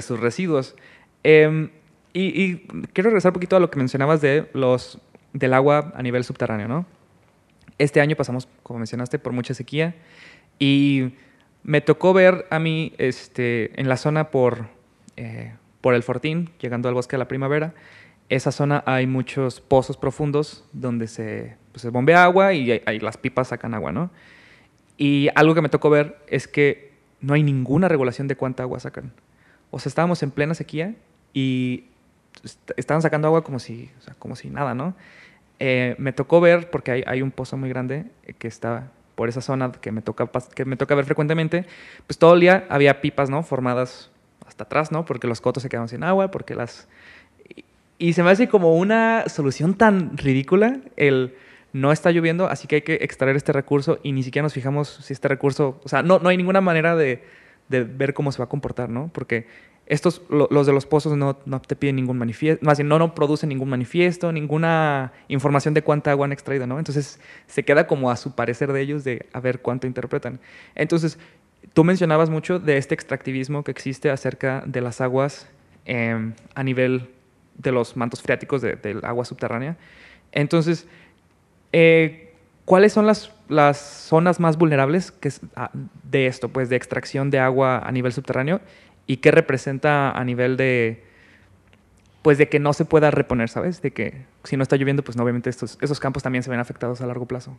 [0.00, 0.76] sus residuos.
[1.22, 1.70] Em,
[2.12, 2.58] y,
[2.92, 4.98] quiero regresar un poquito a lo que mencionabas de los,
[5.32, 6.68] del agua a nivel subterráneo.
[6.68, 6.86] ¿no?
[7.78, 9.94] Este año pasamos, como mencionaste, por mucha sequía
[10.58, 11.14] y
[11.62, 14.66] me tocó ver a mí este, en la zona por,
[15.16, 17.74] eh, por el Fortín, llegando al bosque de la primavera,
[18.30, 23.18] esa zona hay muchos pozos profundos donde se, pues, se bombea agua y hay, las
[23.18, 24.10] pipas sacan agua, ¿no?
[24.96, 28.78] Y algo que me tocó ver es que no hay ninguna regulación de cuánta agua
[28.78, 29.12] sacan.
[29.72, 30.94] O sea, estábamos en plena sequía
[31.34, 31.84] y
[32.76, 34.94] estaban sacando agua como si, o sea, como si nada, ¿no?
[35.58, 38.06] Eh, me tocó ver, porque hay, hay, un pozo muy grande
[38.38, 41.66] que está por esa zona que me, toca, que me toca ver frecuentemente,
[42.06, 43.42] pues todo el día había pipas, ¿no?
[43.42, 44.10] Formadas
[44.46, 45.04] hasta atrás, ¿no?
[45.04, 46.88] Porque los cotos se quedaban sin agua, porque las
[48.00, 51.34] y se me hace como una solución tan ridícula el
[51.74, 54.88] no está lloviendo, así que hay que extraer este recurso y ni siquiera nos fijamos
[55.04, 57.22] si este recurso, o sea, no, no hay ninguna manera de,
[57.68, 59.10] de ver cómo se va a comportar, ¿no?
[59.12, 59.46] Porque
[59.84, 63.14] estos, los de los pozos no, no te piden ningún manifiesto, más bien no, no
[63.14, 66.78] producen ningún manifiesto, ninguna información de cuánta agua han extraído, ¿no?
[66.78, 70.40] Entonces se queda como a su parecer de ellos de a ver cuánto interpretan.
[70.74, 71.18] Entonces,
[71.74, 75.50] tú mencionabas mucho de este extractivismo que existe acerca de las aguas
[75.84, 77.10] eh, a nivel
[77.62, 79.76] de los mantos freáticos del agua subterránea.
[80.32, 80.86] Entonces,
[81.72, 85.12] eh, ¿cuáles son las, las, zonas más vulnerables
[85.56, 85.70] ah,
[86.04, 88.60] de esto, pues de extracción de agua a nivel subterráneo?
[89.06, 91.02] ¿Y qué representa a nivel de,
[92.22, 93.82] pues de que no se pueda reponer, ¿sabes?
[93.82, 97.00] De que si no está lloviendo, pues obviamente estos, esos campos también se ven afectados
[97.00, 97.58] a largo plazo.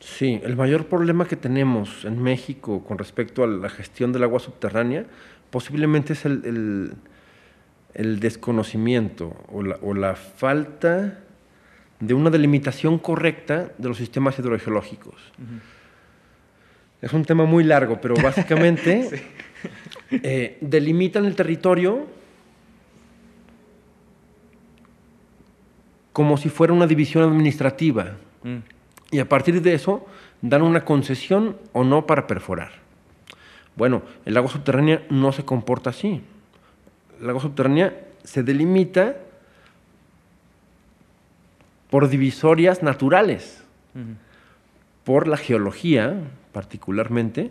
[0.00, 4.40] Sí, el mayor problema que tenemos en México con respecto a la gestión del agua
[4.40, 5.04] subterránea
[5.50, 6.94] posiblemente es el
[7.98, 11.18] desconocimiento o la, falta
[11.98, 15.16] de una delimitación correcta de los sistemas hidrogeológicos.
[17.02, 19.24] Es un tema muy largo, pero básicamente
[20.12, 22.06] eh, delimitan el territorio
[26.12, 28.16] como si fuera una división administrativa.
[28.44, 28.58] Mm.
[29.10, 30.06] Y a partir de eso
[30.40, 32.70] dan una concesión o no para perforar.
[33.74, 36.22] Bueno, el agua subterránea no se comporta así
[37.26, 39.16] agua subterránea se delimita
[41.90, 43.62] por divisorias naturales.
[45.04, 46.20] Por la geología,
[46.52, 47.50] particularmente,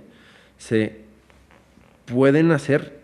[0.57, 1.01] se
[2.05, 3.01] pueden hacer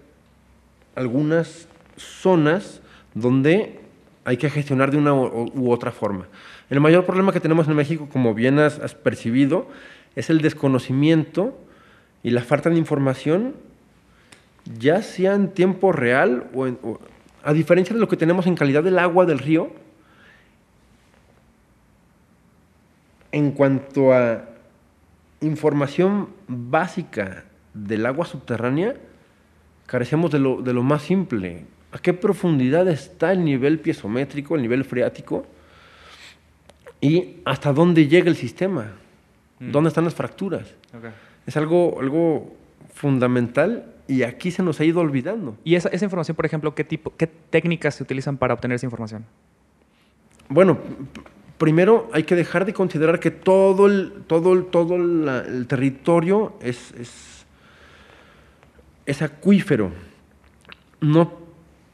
[0.96, 2.82] algunas zonas
[3.14, 3.80] donde
[4.26, 6.28] hay que gestionar de una u otra forma.
[6.70, 9.68] El mayor problema que tenemos en México, como bien has, has percibido,
[10.16, 11.58] es el desconocimiento
[12.24, 13.56] y la falta de información
[14.66, 17.00] ya sea en tiempo real o,
[17.44, 19.72] a diferencia de lo que tenemos en calidad del agua del río,
[23.32, 24.46] en cuanto a
[25.42, 28.96] información básica del agua subterránea,
[29.88, 31.66] carecemos de lo, de lo más simple.
[31.92, 35.46] ¿A qué profundidad está el nivel piezométrico, el nivel freático?
[37.02, 38.94] ¿Y hasta dónde llega el sistema?
[39.60, 39.72] Mm.
[39.72, 40.74] ¿Dónde están las fracturas?
[41.46, 42.56] Es algo, algo
[42.94, 45.58] fundamental y aquí se nos ha ido olvidando.
[45.64, 48.86] Y esa, esa información, por ejemplo, ¿qué, tipo, ¿qué técnicas se utilizan para obtener esa
[48.86, 49.26] información?
[50.50, 50.78] Bueno,
[51.58, 56.92] primero hay que dejar de considerar que todo el, todo el, todo el territorio es,
[56.94, 57.46] es,
[59.06, 59.92] es acuífero.
[61.00, 61.44] No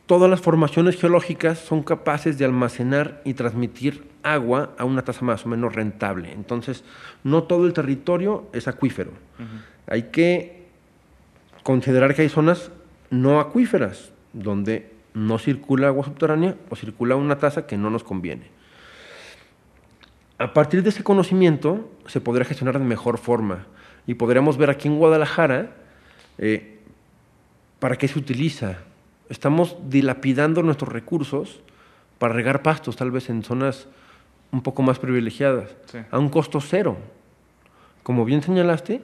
[0.09, 5.45] todas las formaciones geológicas son capaces de almacenar y transmitir agua a una tasa más
[5.45, 6.31] o menos rentable.
[6.33, 6.83] Entonces,
[7.23, 9.11] no todo el territorio es acuífero.
[9.85, 10.58] Hay que
[11.63, 12.71] considerar que hay zonas
[13.09, 18.47] no acuíferas, donde no circula agua subterránea o circula una tasa que no nos conviene.
[20.37, 23.65] A partir de ese conocimiento se podrá gestionar de mejor forma
[24.07, 25.71] y podremos ver aquí en Guadalajara
[26.37, 26.79] eh,
[27.79, 28.77] para qué se utiliza.
[29.29, 31.59] Estamos dilapidando nuestros recursos
[32.19, 33.87] para regar pastos, tal vez en zonas
[34.51, 35.99] un poco más privilegiadas, Sí.
[36.09, 36.97] a un costo cero.
[38.03, 39.01] Como bien señalaste,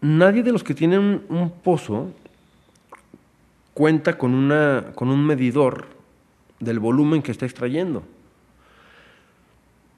[0.00, 2.12] nadie de los que tienen un, pozo
[3.74, 5.86] cuenta con, una, con un medidor
[6.60, 8.02] del volumen que está extrayendo.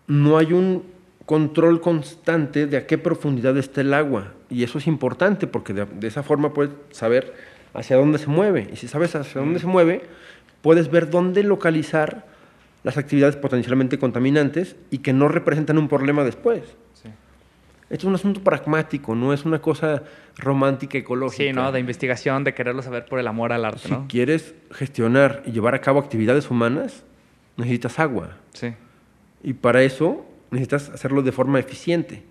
[0.06, 0.84] No hay un
[1.26, 4.32] control constante de a qué profundidad está el agua.
[4.48, 7.34] Y eso es importante porque de, de esa forma puedes saber
[7.72, 8.68] hacia dónde se mueve.
[8.72, 10.02] Y si sabes hacia dónde se mueve,
[10.62, 12.26] puedes ver dónde localizar
[12.82, 16.62] las actividades potencialmente contaminantes y que no representan un problema después.
[16.94, 17.10] Sí.
[17.90, 20.04] Esto es un asunto pragmático, no es una cosa
[20.36, 21.42] romántica ecológica.
[21.42, 21.72] Sí, ¿no?
[21.72, 24.06] De investigación, de quererlo saber por el amor al arte, Si ¿no?
[24.08, 27.04] quieres gestionar y llevar a cabo actividades humanas,
[27.56, 28.36] necesitas agua.
[28.52, 28.74] Sí.
[29.42, 32.22] Y para eso necesitas hacerlo de forma eficiente.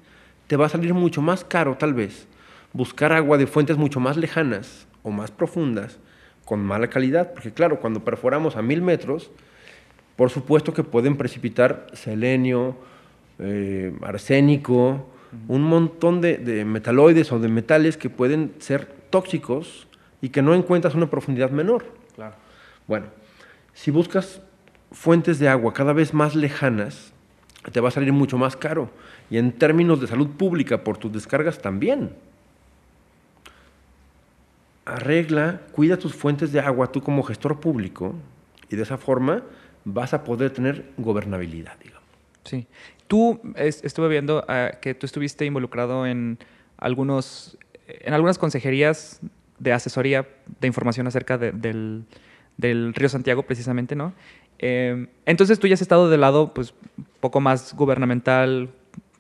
[0.48, 2.26] Te va a salir mucho más caro, tal vez,
[2.72, 6.00] buscar agua de fuentes mucho más lejanas o más profundas,
[6.45, 9.30] con mala calidad, porque claro, cuando perforamos a mil metros,
[10.15, 12.76] por supuesto que pueden precipitar selenio,
[13.39, 15.06] eh, arsénico,
[15.48, 19.88] un montón de, de metaloides o de metales que pueden ser tóxicos
[20.22, 21.86] y que no encuentras una profundidad menor.
[22.15, 22.36] Claro.
[22.88, 23.08] Bueno,
[23.74, 24.42] si buscas
[24.92, 27.13] fuentes de agua cada vez más lejanas,
[27.72, 28.89] te va a salir mucho más caro.
[29.30, 32.15] Y en términos de salud pública, por tus descargas también.
[34.86, 38.15] Arregla, cuida tus fuentes de agua tú como gestor público
[38.70, 39.44] y de esa forma
[39.86, 42.08] vas a poder tener gobernabilidad, digamos.
[42.44, 42.65] Sí.
[43.10, 46.38] Tú es- estuve viendo ah, que tú estuviste involucrado en
[46.78, 49.19] algunos, en algunas consejerías
[49.58, 50.26] de asesoría
[50.62, 52.06] de información acerca de- del,
[52.56, 54.13] del Río Santiago, precisamente, ¿no?
[54.60, 58.69] Eh, entonces tú ya has estado del lado, pues, un poco más gubernamental,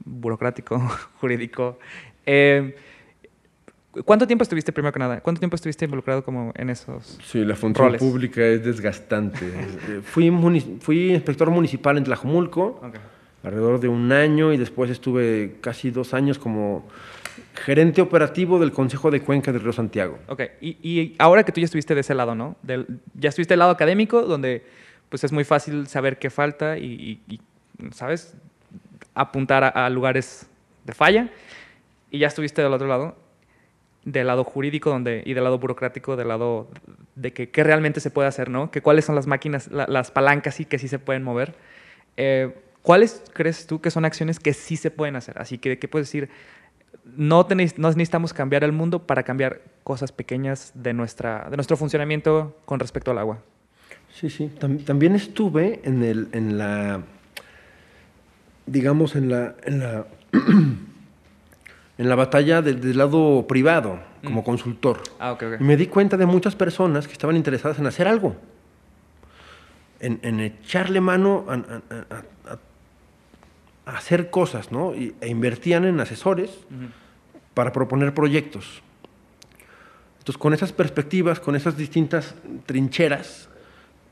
[0.05, 0.79] burocrático,
[1.19, 1.79] jurídico.
[2.25, 2.75] Eh,
[4.05, 7.17] ¿Cuánto tiempo estuviste, primero que nada, cuánto tiempo estuviste involucrado como en esos?
[7.23, 7.99] Sí, la función Roles.
[7.99, 9.39] pública es desgastante.
[10.03, 10.27] Fui,
[11.11, 12.79] inspector municipal en Tlajomulco.
[13.43, 16.87] Alrededor de un año y después estuve casi dos años como
[17.55, 20.19] gerente operativo del Consejo de Cuenca del Río Santiago.
[20.27, 22.55] Ok, y, y ahora que tú ya estuviste de ese lado, ¿no?
[22.63, 24.63] Del- ya estuviste del lado académico, donde
[25.09, 27.39] pues es muy fácil saber qué falta y, y- y,
[27.91, 28.35] ¿sabes?
[29.15, 30.47] Apuntar a, a lugares
[30.85, 31.29] de falla.
[32.11, 33.17] Y ya estuviste del otro lado,
[34.05, 36.67] del lado jurídico donde, y del lado burocrático, del lado
[37.15, 38.71] de que qué realmente se puede hacer, ¿no?
[38.71, 41.55] Que cuáles son las máquinas, la- las palancas y que sí se pueden mover.
[42.17, 42.53] Eh,
[42.89, 45.37] ¿Cuáles crees tú que son acciones que sí se pueden hacer?
[45.39, 46.27] Así que, ¿qué puedes decir?
[47.15, 51.77] no, tenéis- no necesitamos cambiar el mundo para cambiar cosas pequeñas de, nuestra, de nuestro
[51.77, 53.43] funcionamiento con respecto al agua.
[54.11, 54.49] Sí, sí.
[54.59, 57.01] Tam- también estuve en, el, en la,
[58.65, 60.07] digamos, en la, en la,
[61.99, 65.03] en la batalla del, del lado privado, como consultor.
[65.19, 68.35] Ah, ok, Y me di cuenta de muchas personas que estaban interesadas en hacer algo,
[69.99, 71.57] en, en echarle mano a, a-
[72.15, 72.59] a- a-
[73.89, 74.93] a hacer cosas, ¿no?
[74.93, 76.51] E invertían en asesores
[77.53, 78.81] para proponer proyectos.
[80.19, 82.35] Entonces, con esas perspectivas, con esas distintas
[82.65, 83.49] trincheras,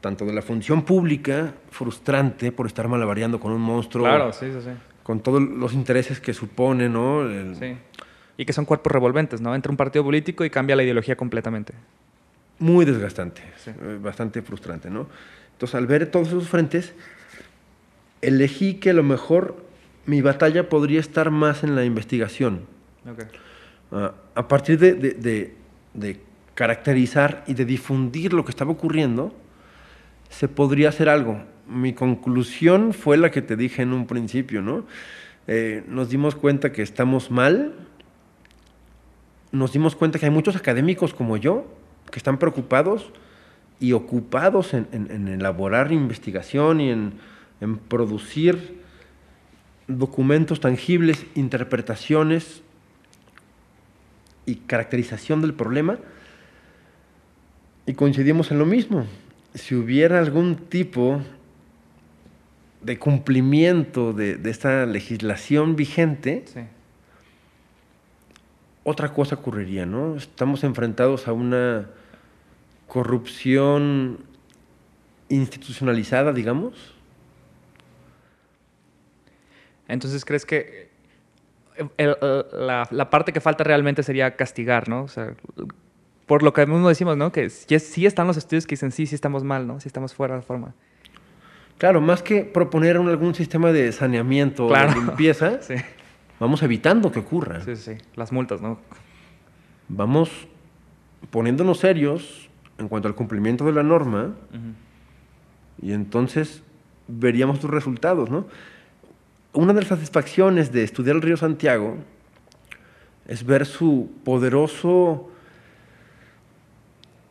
[0.01, 4.69] tanto de la función pública, frustrante por estar malabareando con un monstruo, sí, sí, sí.
[5.03, 7.21] con todos los intereses que supone, ¿no?
[7.21, 7.77] El- Sí.
[8.39, 9.55] Y que son cuerpos revolventes, ¿no?
[9.55, 11.73] Entra un partido político y cambia la ideología completamente.
[12.59, 13.69] muy desgastante, Sí.
[13.69, 15.05] eh, bastante frustrante, ¿no?
[15.53, 16.91] Entonces, al ver todos esos frentes,
[18.23, 19.63] elegí que a lo mejor
[20.07, 22.61] mi batalla podría estar más en la investigación.
[23.91, 25.53] Ah, a partir de, de- de-
[25.93, 26.19] de
[26.55, 29.33] caracterizar y de difundir lo que estaba ocurriendo,
[30.29, 31.43] se podría hacer algo.
[31.69, 34.85] Mi conclusión fue la que te dije en un principio, ¿no?
[35.47, 37.73] eh, nos dimos cuenta que estamos mal,
[39.51, 41.65] nos dimos cuenta que hay muchos académicos como yo
[42.11, 43.11] que están preocupados
[43.79, 44.87] y ocupados en,
[45.27, 47.13] elaborar investigación y en,
[47.61, 48.81] en producir
[49.87, 52.61] documentos tangibles, interpretaciones
[54.45, 55.99] y caracterización del problema,
[57.85, 59.05] y coincidimos en lo mismo.
[59.53, 61.21] Si hubiera algún tipo
[62.81, 66.45] de cumplimiento de, esta legislación vigente,
[68.83, 70.15] otra cosa ocurriría, ¿no?
[70.15, 71.87] Estamos enfrentados a una
[72.87, 74.19] corrupción
[75.29, 76.96] institucionalizada, digamos.
[79.87, 80.89] Entonces, ¿crees que
[81.97, 85.03] la, parte que falta realmente sería castigar, ¿no?
[85.03, 85.33] O sea,
[86.25, 87.31] por lo que mismo decimos, ¿no?
[87.31, 89.79] Que sí están los estudios que dicen, sí, sí estamos mal, ¿no?
[89.79, 90.73] Sí estamos fuera de forma.
[91.77, 95.59] Claro, más que proponer algún sistema de saneamiento o de limpieza,
[96.39, 97.61] vamos evitando que ocurra.
[97.61, 98.79] Sí, sí, las multas, ¿no?
[99.87, 100.47] Vamos
[101.29, 104.35] poniéndonos serios en cuanto al cumplimiento de la norma
[105.81, 106.63] y entonces
[107.07, 108.47] veríamos tus resultados, ¿no?
[109.57, 111.97] Una de las satisfacciones de estudiar el río Santiago
[113.27, 115.31] es ver su poderoso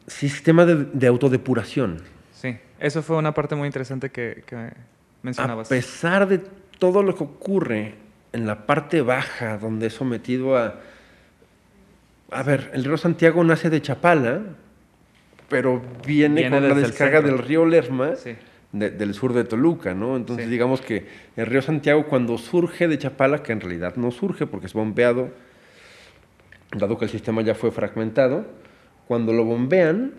[0.09, 2.03] sistema de autodepuración.
[2.33, 2.59] Sí.
[2.81, 4.43] Eso fue una parte muy interesante que,
[5.23, 5.69] mencionabas.
[5.69, 6.41] A pesar de
[6.81, 7.95] todo lo que ocurre
[8.33, 10.81] en la parte baja, donde es sometido a...
[12.33, 14.43] A ver, el río Santiago nace de Chapala,
[15.49, 18.15] pero viene, con la descarga del río Lerma
[18.79, 20.17] del sur de Toluca, ¿no?
[20.17, 21.07] Entonces digamos que
[21.37, 25.31] el río Santiago cuando surge de Chapala, que en realidad no surge porque es bombeado,
[26.77, 28.47] dado que el sistema ya fue fragmentado,
[29.07, 30.13] cuando lo bombean,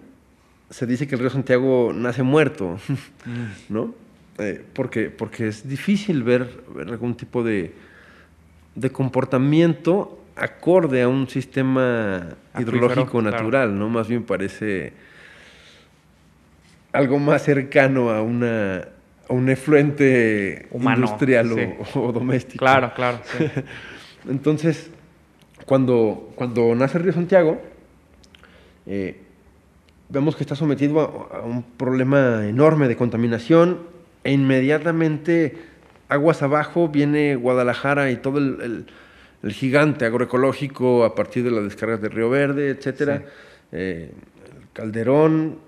[0.69, 2.77] se dice que el río Santiago nace muerto.
[3.69, 3.93] ¿no?
[4.39, 7.73] Eh, porque, porque es difícil ver, algún tipo de,
[8.91, 13.89] comportamiento acorde a un sistema hidrológico natural, ¿no?
[13.89, 14.93] Más bien parece
[16.91, 18.87] algo más cercano a una
[19.29, 22.63] un efluente industrial o, doméstico.
[22.63, 23.19] Claro, claro.
[24.29, 24.89] Entonces,
[25.65, 27.61] cuando, cuando nace el río Santiago,
[28.85, 29.21] eh,
[30.09, 33.79] vemos que está sometido a, un problema enorme de contaminación
[34.23, 35.57] e inmediatamente
[36.09, 38.85] aguas abajo viene Guadalajara y todo el,
[39.49, 43.23] gigante agroecológico a partir de las descargas de Río Verde, etcétera,
[43.71, 44.11] eh,
[44.73, 45.59] Calderón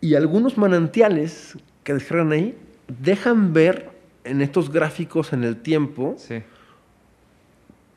[0.00, 3.90] y algunos manantiales que descargan ahí dejan ver
[4.24, 6.16] en estos gráficos en el tiempo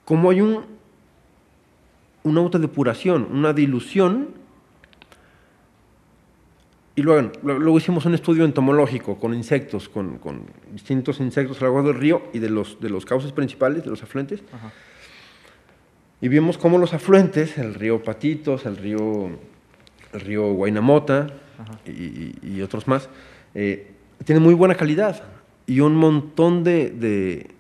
[0.06, 0.66] cómo hay un,
[2.24, 4.30] una autodepuración, una dilución.
[6.96, 10.20] Y luego, luego hicimos un estudio entomológico con insectos, con,
[10.74, 13.90] distintos insectos a lo largo del río y de los, de los cauces principales, de
[13.90, 14.44] los afluentes.
[16.20, 19.30] Y vimos cómo los afluentes, el río Patitos, el río,
[20.14, 21.28] el río Guainamota
[21.86, 23.10] y, otros más,
[23.56, 23.92] eh,
[24.26, 25.24] tienen muy buena calidad
[25.68, 27.52] y un montón de,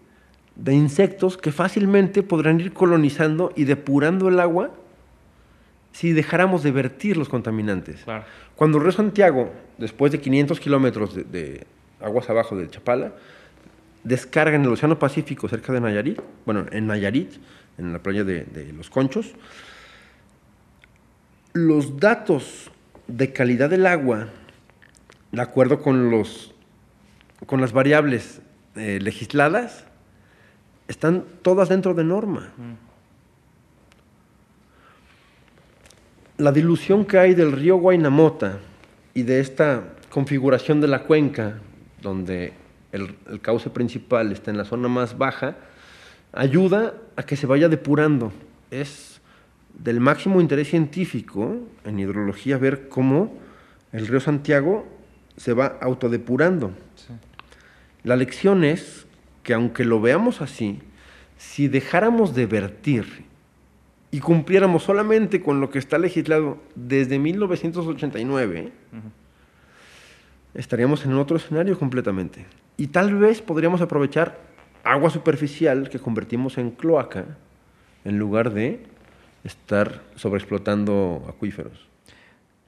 [0.55, 4.71] de insectos que fácilmente podrán ir colonizando y depurando el agua
[5.91, 8.05] si dejáramos de vertir los contaminantes.
[8.55, 11.65] Cuando el río Santiago, después de 500 kilómetros de,
[11.99, 13.13] aguas abajo de Chapala,
[14.03, 17.33] descarga en el Océano Pacífico cerca de Nayarit, bueno, en Nayarit,
[17.77, 19.33] en la playa de, Los Conchos,
[21.53, 22.71] los datos
[23.11, 24.29] de calidad del agua,
[25.31, 26.53] de acuerdo con, los,
[27.45, 28.41] con las variables
[28.75, 29.85] eh, legisladas,
[30.87, 32.49] están todas dentro de norma.
[36.37, 38.59] La dilución que hay del río Guainamota
[39.13, 41.59] y de esta configuración de la cuenca,
[42.01, 42.53] donde
[42.91, 45.55] el, cauce principal está en la zona más baja,
[46.31, 48.31] ayuda a que se vaya depurando.
[48.69, 49.10] Es
[49.77, 53.37] del máximo interés científico en hidrología ver cómo
[53.91, 54.87] el río Santiago
[55.37, 56.71] se va autodepurando.
[58.03, 59.05] La lección es
[59.43, 60.79] que aunque lo veamos así,
[61.37, 63.25] si dejáramos de vertir
[64.11, 68.71] y cumpliéramos solamente con lo que está legislado desde 1989,
[70.53, 72.45] estaríamos en otro escenario completamente.
[72.77, 74.39] Y tal vez podríamos aprovechar
[74.83, 77.25] agua superficial que convertimos en cloaca
[78.03, 78.83] en lugar de
[79.43, 81.87] estar sobreexplotando acuíferos.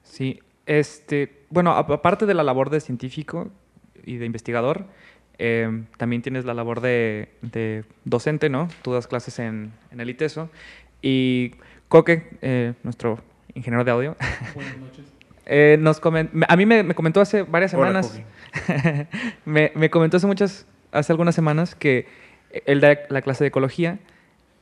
[0.02, 3.50] Sí, este, bueno, aparte de la labor de científico
[4.04, 4.86] y de investigador,
[5.38, 8.68] eh, también tienes la labor de, docente, ¿no?
[8.82, 10.50] Tú das clases en, en el ITESO
[11.02, 11.52] y
[11.88, 13.18] Coque, eh, nuestro
[13.54, 14.16] ingeniero de audio,
[14.54, 15.04] Buenas noches.
[15.46, 18.18] Eh, nos a mí me, comentó hace varias semanas,
[19.44, 22.06] me, comentó hace muchas, hace algunas semanas que
[22.64, 23.98] él da la clase de ecología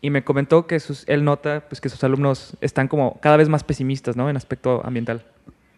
[0.03, 3.49] y me comentó que sus, él nota pues, que sus alumnos están como cada vez
[3.49, 4.29] más pesimistas ¿no?
[4.29, 5.25] en aspecto ambiental.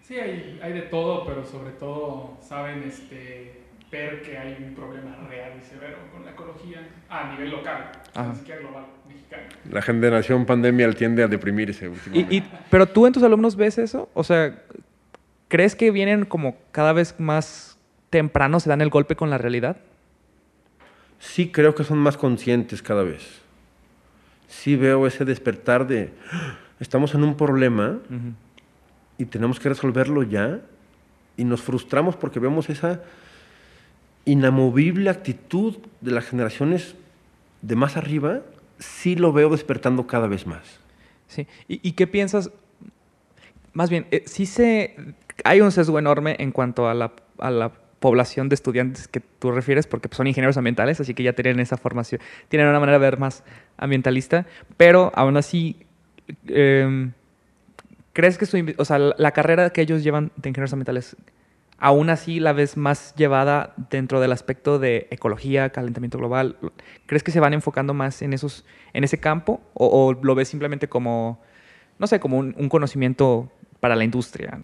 [0.03, 3.61] Sí, hay, hay de todo, pero sobre todo saben este,
[3.93, 8.35] ver que hay un problema real y severo con la ecología a nivel local, ni
[8.37, 9.43] siquiera global, mexicano.
[9.71, 12.35] La generación pandemia tiende a deprimirse últimamente.
[12.35, 14.59] Y, pero tú en tus alumnos ves eso, o sea,
[15.49, 19.77] ¿crees que vienen como cada vez más temprano, se dan el golpe con la realidad?
[21.19, 23.44] Sí, creo que son más conscientes cada vez.
[24.49, 26.59] Sí veo ese despertar de, ¡Ah!
[26.81, 27.99] estamos en un problema
[29.19, 30.61] y tenemos que resolverlo ya
[31.37, 33.03] y nos frustramos porque vemos esa
[34.25, 36.95] inamovible actitud de las generaciones
[37.63, 38.43] de más arriba,
[38.79, 40.81] sí lo veo despertando cada vez más.
[41.29, 42.51] Sí, ¿y, qué piensas?
[43.73, 44.97] Más bien, eh, sí se,
[45.45, 47.73] hay un sesgo enorme en cuanto a la, a la
[48.05, 51.79] población de estudiantes que tú refieres, porque son ingenieros ambientales, así que ya tienen esa
[51.79, 53.45] formación, tienen una manera de ver más
[53.79, 54.45] ambientalista,
[54.77, 55.87] pero aún así,
[56.49, 57.13] em,
[58.13, 61.17] ¿crees que su, o sea, la carrera que ellos llevan de ingenieros ambientales
[61.79, 66.59] aún así la ves más llevada dentro del aspecto de ecología, calentamiento global?
[67.07, 70.89] ¿Crees que se van enfocando más en, esos, en ese campo o, lo ves simplemente
[70.89, 71.41] como,
[71.99, 73.51] no sé, como un, conocimiento
[73.81, 74.61] para la industria?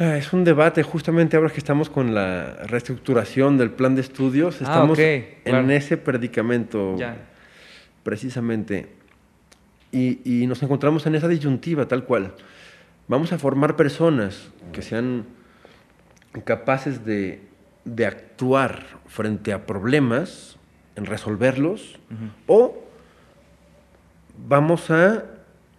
[0.00, 4.58] Ah, es un debate, justamente ahora que estamos con la reestructuración del plan de estudios,
[4.60, 6.96] ah, estamos en ese predicamento,
[8.04, 8.90] precisamente.
[9.90, 12.34] Y, y, nos encontramos en esa disyuntiva, tal cual.
[13.08, 15.24] Vamos a formar personas que sean
[16.44, 17.42] capaces de,
[18.06, 20.58] actuar frente a problemas,
[20.94, 21.98] en resolverlos,
[22.46, 22.84] o
[24.46, 25.24] vamos a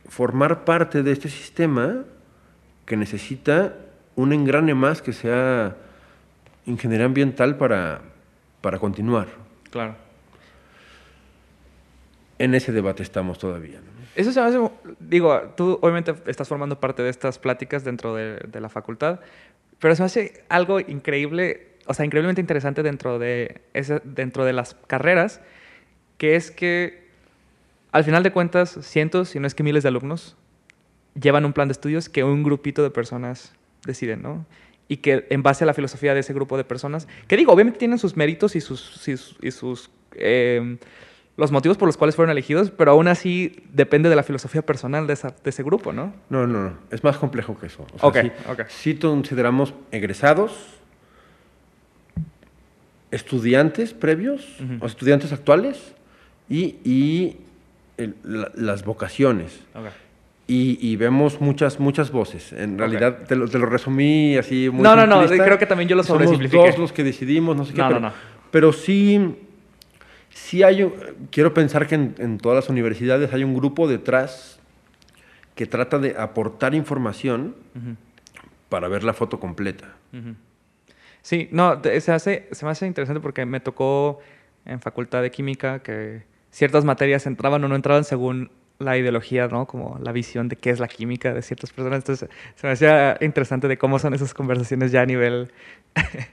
[0.07, 2.03] formar parte de este sistema
[2.85, 3.75] que necesita
[4.19, 5.77] un engrane más que sea
[6.65, 8.01] ingeniería ambiental para,
[8.59, 9.29] para continuar.
[9.71, 9.95] Claro.
[12.37, 13.79] En ese debate estamos todavía.
[14.15, 14.59] Eso se me hace,
[14.99, 19.21] digo, tú obviamente estás formando parte de estas pláticas dentro de, la facultad,
[19.79, 24.51] pero se me hace algo increíble, o sea, increíblemente interesante dentro de, ese, dentro de
[24.51, 25.39] las carreras,
[26.17, 27.07] que es que
[27.93, 30.35] al final de cuentas cientos, si no es que miles de alumnos
[31.13, 33.53] llevan un plan de estudios que un grupito de personas
[33.85, 34.45] deciden, ¿no?
[34.87, 37.79] Y que en base a la filosofía de ese grupo de personas, que digo, obviamente
[37.79, 39.07] tienen sus méritos y sus,
[39.41, 40.77] y sus, eh,
[41.37, 45.07] los motivos por los cuales fueron elegidos, pero aún así depende de la filosofía personal
[45.07, 46.13] de, ese grupo, ¿no?
[46.29, 46.73] No, no, no.
[46.91, 47.87] Es más complejo que eso.
[48.01, 48.33] O sea,
[48.67, 50.51] sí, consideramos egresados,
[53.11, 55.93] estudiantes previos, o estudiantes actuales,
[56.49, 57.37] y,
[58.23, 59.59] las vocaciones.
[60.51, 62.53] Y, vemos muchas, muchas voces.
[62.53, 66.03] En realidad, te lo, resumí así muy No, no, no, creo que también yo lo
[66.03, 66.57] sobresimplifiqué.
[66.57, 67.83] Somos dos los que decidimos, no sé qué.
[67.87, 68.11] pero,
[68.49, 69.35] pero sí
[70.39, 70.91] sí hay,
[71.31, 74.59] quiero pensar que en, todas las universidades hay un grupo detrás
[75.55, 77.55] que trata de aportar información
[78.69, 79.95] para ver la foto completa.
[81.21, 84.19] Sí, no, se, hace, se me hace interesante porque me tocó
[84.65, 89.67] en Facultad de Química que ciertas materias entraban o no entraban según la ideología, ¿no?
[89.67, 91.97] Como la visión de qué es la química de ciertas personas.
[91.99, 95.51] Entonces, se me hacía interesante de cómo son esas conversaciones ya a nivel...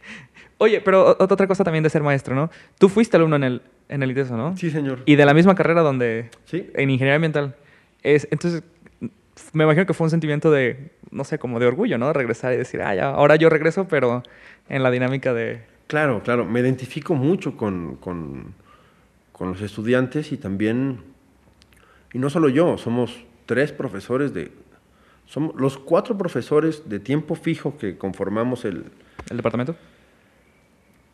[0.58, 2.50] Oye, pero otra cosa también de ser maestro, ¿no?
[2.78, 4.56] Tú fuiste alumno en el, en el ITESO, ¿no?
[4.56, 5.02] Sí, señor.
[5.04, 6.30] Y de la misma carrera donde...
[6.46, 6.70] Sí.
[6.74, 7.54] En ingeniería ambiental.
[8.02, 8.62] Es, entonces,
[9.52, 12.12] me imagino que fue un sentimiento de, no sé, como de orgullo, ¿no?
[12.12, 14.22] Regresar y decir, ah, ya, ahora yo regreso, pero
[14.70, 15.60] en la dinámica de...
[15.88, 16.46] Claro, claro.
[16.46, 18.54] Me identifico mucho con, con,
[19.32, 21.15] con los estudiantes y también...
[22.16, 23.14] Y no solo yo, somos
[23.44, 24.50] tres profesores de...
[25.26, 28.86] Somos los cuatro profesores de tiempo fijo que conformamos el...
[29.28, 29.76] ¿El departamento?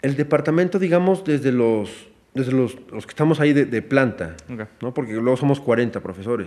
[0.00, 1.90] El departamento, digamos, desde los
[2.34, 4.36] desde los, los, que estamos ahí de, planta,
[4.80, 4.94] ¿no?
[4.94, 6.46] porque luego somos 40 profesores,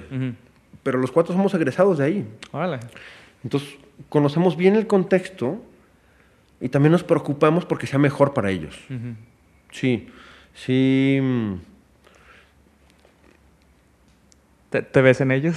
[0.84, 2.28] pero los cuatro somos egresados de ahí.
[3.44, 3.76] Entonces,
[4.08, 5.62] conocemos bien el contexto
[6.62, 8.80] y también nos preocupamos porque sea mejor para ellos.
[9.72, 10.08] Sí,
[10.54, 11.20] sí.
[14.84, 15.56] ¿Te, ves en ellos?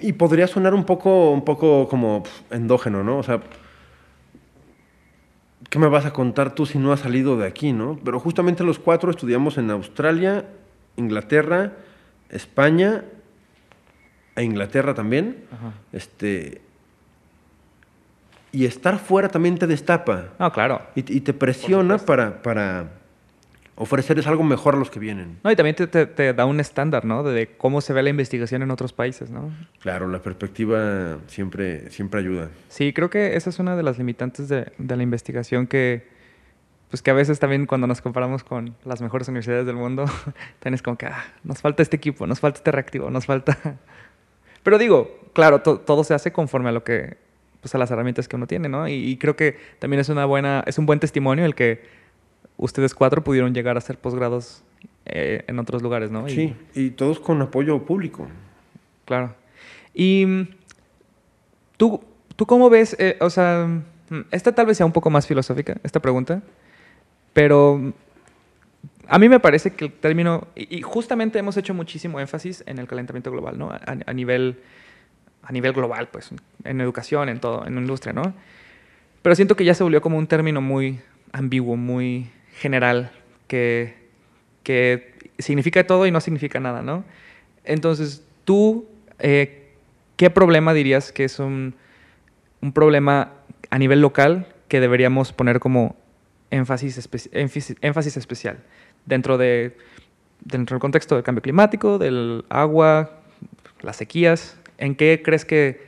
[0.00, 3.18] Y podría sonar un poco, un poco como endógeno, ¿no?
[3.18, 3.40] O sea,
[5.70, 7.98] ¿qué me vas a contar tú si no has salido de aquí, no?
[8.04, 10.46] Pero justamente los cuatro estudiamos en Australia,
[10.96, 11.72] Inglaterra,
[12.28, 13.04] España
[14.34, 15.44] e Inglaterra también.
[15.92, 16.60] Este,
[18.52, 20.28] y estar fuera también te destapa.
[20.38, 20.80] Ah, claro.
[20.94, 22.90] Y, te presiona para, para
[23.76, 25.38] ofrecerles algo mejor a los que vienen.
[25.44, 27.22] No, y también te, da un estándar, ¿no?
[27.22, 29.52] De cómo se ve la investigación en otros países, ¿no?
[29.80, 32.50] Claro, la perspectiva siempre, siempre ayuda.
[32.68, 36.08] Sí, creo que esa es una de las limitantes de, la investigación que,
[36.88, 40.06] pues que a veces también cuando nos comparamos con las mejores universidades del mundo,
[40.58, 43.58] también es como que ah, nos falta este equipo, nos falta este reactivo, nos falta...
[44.62, 47.18] Pero digo, claro, todo se hace conforme a lo que,
[47.60, 48.88] pues a las herramientas que uno tiene, ¿no?
[48.88, 51.82] Y, creo que también es una buena, es un buen testimonio el que
[52.56, 54.62] ustedes cuatro pudieron llegar a hacer posgrados
[55.04, 56.28] eh, en otros lugares, ¿no?
[56.28, 58.26] Sí, y todos con apoyo público.
[59.04, 59.34] Claro.
[59.94, 60.48] Y
[61.76, 62.02] tú,
[62.34, 63.68] ¿tú cómo ves, eh, o sea,
[64.30, 66.42] esta tal vez sea un poco más filosófica, esta pregunta,
[67.32, 67.92] pero
[69.08, 72.86] a mí me parece que el término, y, justamente hemos hecho muchísimo énfasis en el
[72.86, 73.70] calentamiento global, ¿no?
[73.70, 74.58] A, nivel,
[75.42, 76.30] a nivel global, pues,
[76.64, 78.34] en educación, en todo, en la industria, ¿no?
[79.22, 81.00] Pero siento que ya se volvió como un término muy
[81.32, 83.12] ambiguo, muy general,
[83.48, 83.94] que,
[84.62, 87.04] que significa todo y no significa nada, ¿no?
[87.64, 88.86] Entonces, tú,
[89.18, 89.68] eh,
[90.16, 91.74] ¿qué problema dirías que es un,
[92.62, 93.32] un problema
[93.70, 95.96] a nivel local que deberíamos poner como
[96.50, 98.58] énfasis, énfasis, especial
[99.04, 99.76] dentro, de,
[100.40, 103.20] dentro del contexto del cambio climático, del agua,
[103.82, 104.58] las sequías.
[104.78, 105.86] ¿En qué crees que,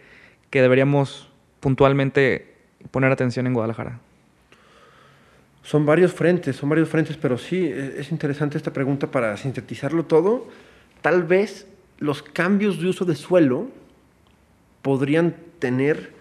[0.51, 2.55] que deberíamos puntualmente
[2.91, 4.01] poner atención en Guadalajara?
[5.69, 10.07] Son varios frentes, son varios frentes, pero sí e, es interesante esta pregunta para sintetizarlo
[10.07, 10.49] todo.
[11.03, 11.67] Tal vez
[11.99, 13.69] los cambios de uso de suelo
[14.81, 16.15] podrían tener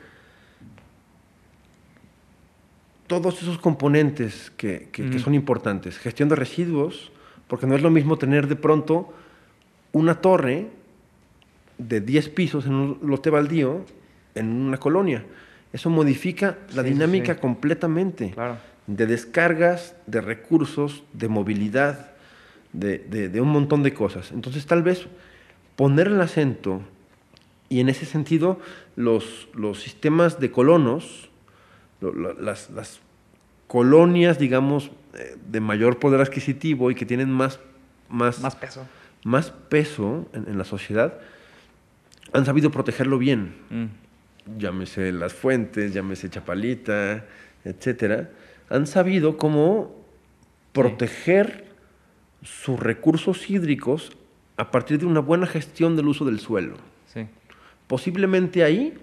[3.07, 4.89] todos esos componentes que,
[5.23, 5.97] son importantes.
[5.97, 7.13] Gestión de residuos,
[7.47, 9.13] porque no es lo mismo tener de pronto
[9.93, 10.67] una torre
[11.77, 13.85] de 10 pisos en un lote baldío
[14.35, 15.23] en una colonia.
[15.71, 18.33] Eso modifica la dinámica completamente
[18.87, 22.11] de descargas, de recursos, de movilidad,
[22.73, 24.31] de, un montón de cosas.
[24.31, 25.07] Entonces tal vez
[25.75, 26.81] poner el acento
[27.69, 28.59] y en ese sentido
[28.95, 31.29] los, los sistemas de colonos,
[32.39, 33.01] las, las
[33.67, 37.59] colonias, digamos, eh, de mayor poder adquisitivo y que tienen más,
[38.09, 38.87] más, más peso,
[39.23, 41.19] más peso en, la sociedad,
[42.31, 43.55] han sabido protegerlo bien.
[43.69, 43.85] Mm.
[44.59, 47.25] Llámese las fuentes, llámese Chapalita,
[47.65, 48.29] etcétera.
[48.69, 49.95] Han sabido cómo
[50.73, 51.65] proteger
[52.43, 54.11] sus recursos hídricos
[54.57, 56.75] a partir de una buena gestión del uso del suelo.
[57.13, 57.27] Sí.
[57.87, 58.97] Posiblemente ahí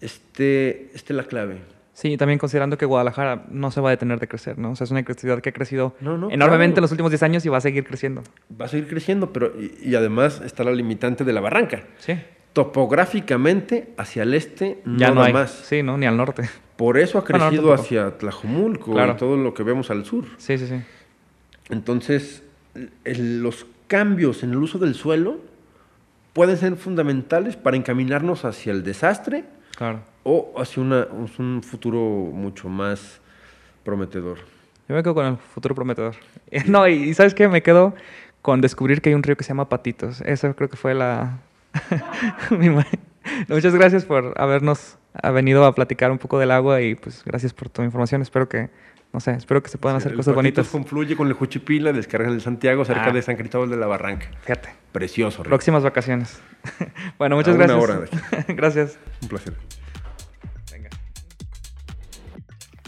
[0.00, 1.60] esté, esté la clave.
[1.94, 4.70] Sí, también considerando que Guadalajara no se va a detener de crecer, ¿no?
[4.70, 7.50] O sea, es una ciudad que ha crecido enormemente en los últimos 10 años y
[7.50, 8.22] va a seguir creciendo.
[8.58, 9.52] Va a seguir creciendo, pero
[9.82, 11.84] y, además está la limitante de la barranca.
[11.98, 12.18] Sí.
[12.52, 15.50] Topográficamente, hacia el este, ya no, hay más.
[15.50, 15.96] Sí, ¿no?
[15.96, 16.48] Ni al norte.
[16.76, 20.24] Por eso ha crecido hacia Tlajumulco y todo lo que vemos al sur.
[20.38, 20.80] Sí, sí, sí.
[21.70, 22.42] Entonces,
[23.04, 25.38] los cambios en el uso del suelo
[26.32, 29.44] pueden ser fundamentales para encaminarnos hacia el desastre
[29.76, 33.20] claro o hacia una, un futuro mucho más
[33.84, 34.38] prometedor?
[34.88, 36.16] Yo me quedo con el futuro prometedor.
[36.66, 37.48] No, y, ¿sabes qué?
[37.48, 37.94] Me quedo
[38.42, 40.20] con descubrir que hay un río que se llama Patitos.
[40.22, 41.38] Eso creo que fue la...
[43.48, 44.98] Muchas gracias por habernos
[45.32, 48.22] venido a platicar un poco del agua y pues gracias por tu información.
[48.22, 48.70] Espero que,
[49.12, 50.68] no sé, espero que se puedan hacer cosas bonitas.
[50.68, 53.12] confluye con el Juchipila, descargan el Santiago cerca ah.
[53.12, 54.28] de San Cristóbal de la Barranca.
[54.42, 54.70] Fíjate.
[54.92, 55.42] Precioso.
[55.42, 56.40] Próximas vacaciones.
[57.18, 57.78] bueno, muchas gracias.
[57.78, 58.06] Una hora
[58.48, 58.98] gracias.
[59.22, 59.54] Un placer.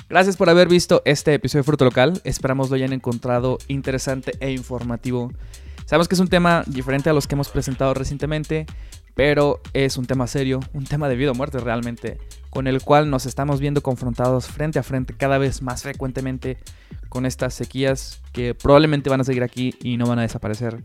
[0.06, 2.20] Gracias por haber visto este episodio de Fruto Local.
[2.24, 5.32] Esperamos lo hayan encontrado interesante e informativo.
[5.86, 8.66] Sabemos que es un tema diferente a los que hemos presentado recientemente,
[9.14, 12.18] pero es un tema serio, un tema de vida o muerte realmente,
[12.50, 16.58] con el cual nos estamos viendo confrontados frente a frente cada vez más frecuentemente
[17.10, 20.82] con estas sequías que probablemente van a seguir aquí y no van a desaparecer.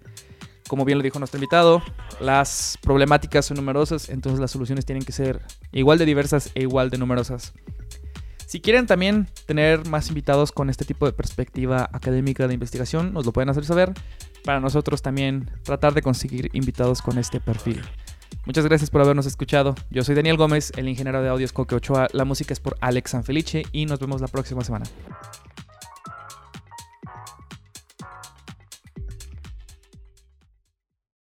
[0.68, 1.82] Como bien lo dijo nuestro invitado,
[2.20, 5.42] las problemáticas son numerosas, entonces las soluciones tienen que ser
[5.72, 7.54] igual de diversas e igual de numerosas.
[8.50, 13.24] Si quieren también tener más invitados con este tipo de perspectiva académica de investigación, nos
[13.24, 13.94] lo pueden hacer saber.
[14.44, 17.80] Para nosotros también tratar de conseguir invitados con este perfil.
[18.46, 19.76] Muchas gracias por habernos escuchado.
[19.92, 22.08] Yo soy Daniel Gómez, el ingeniero de audios Coque Ochoa.
[22.12, 24.88] La música es por Alex Sanfelice y nos vemos la próxima semana.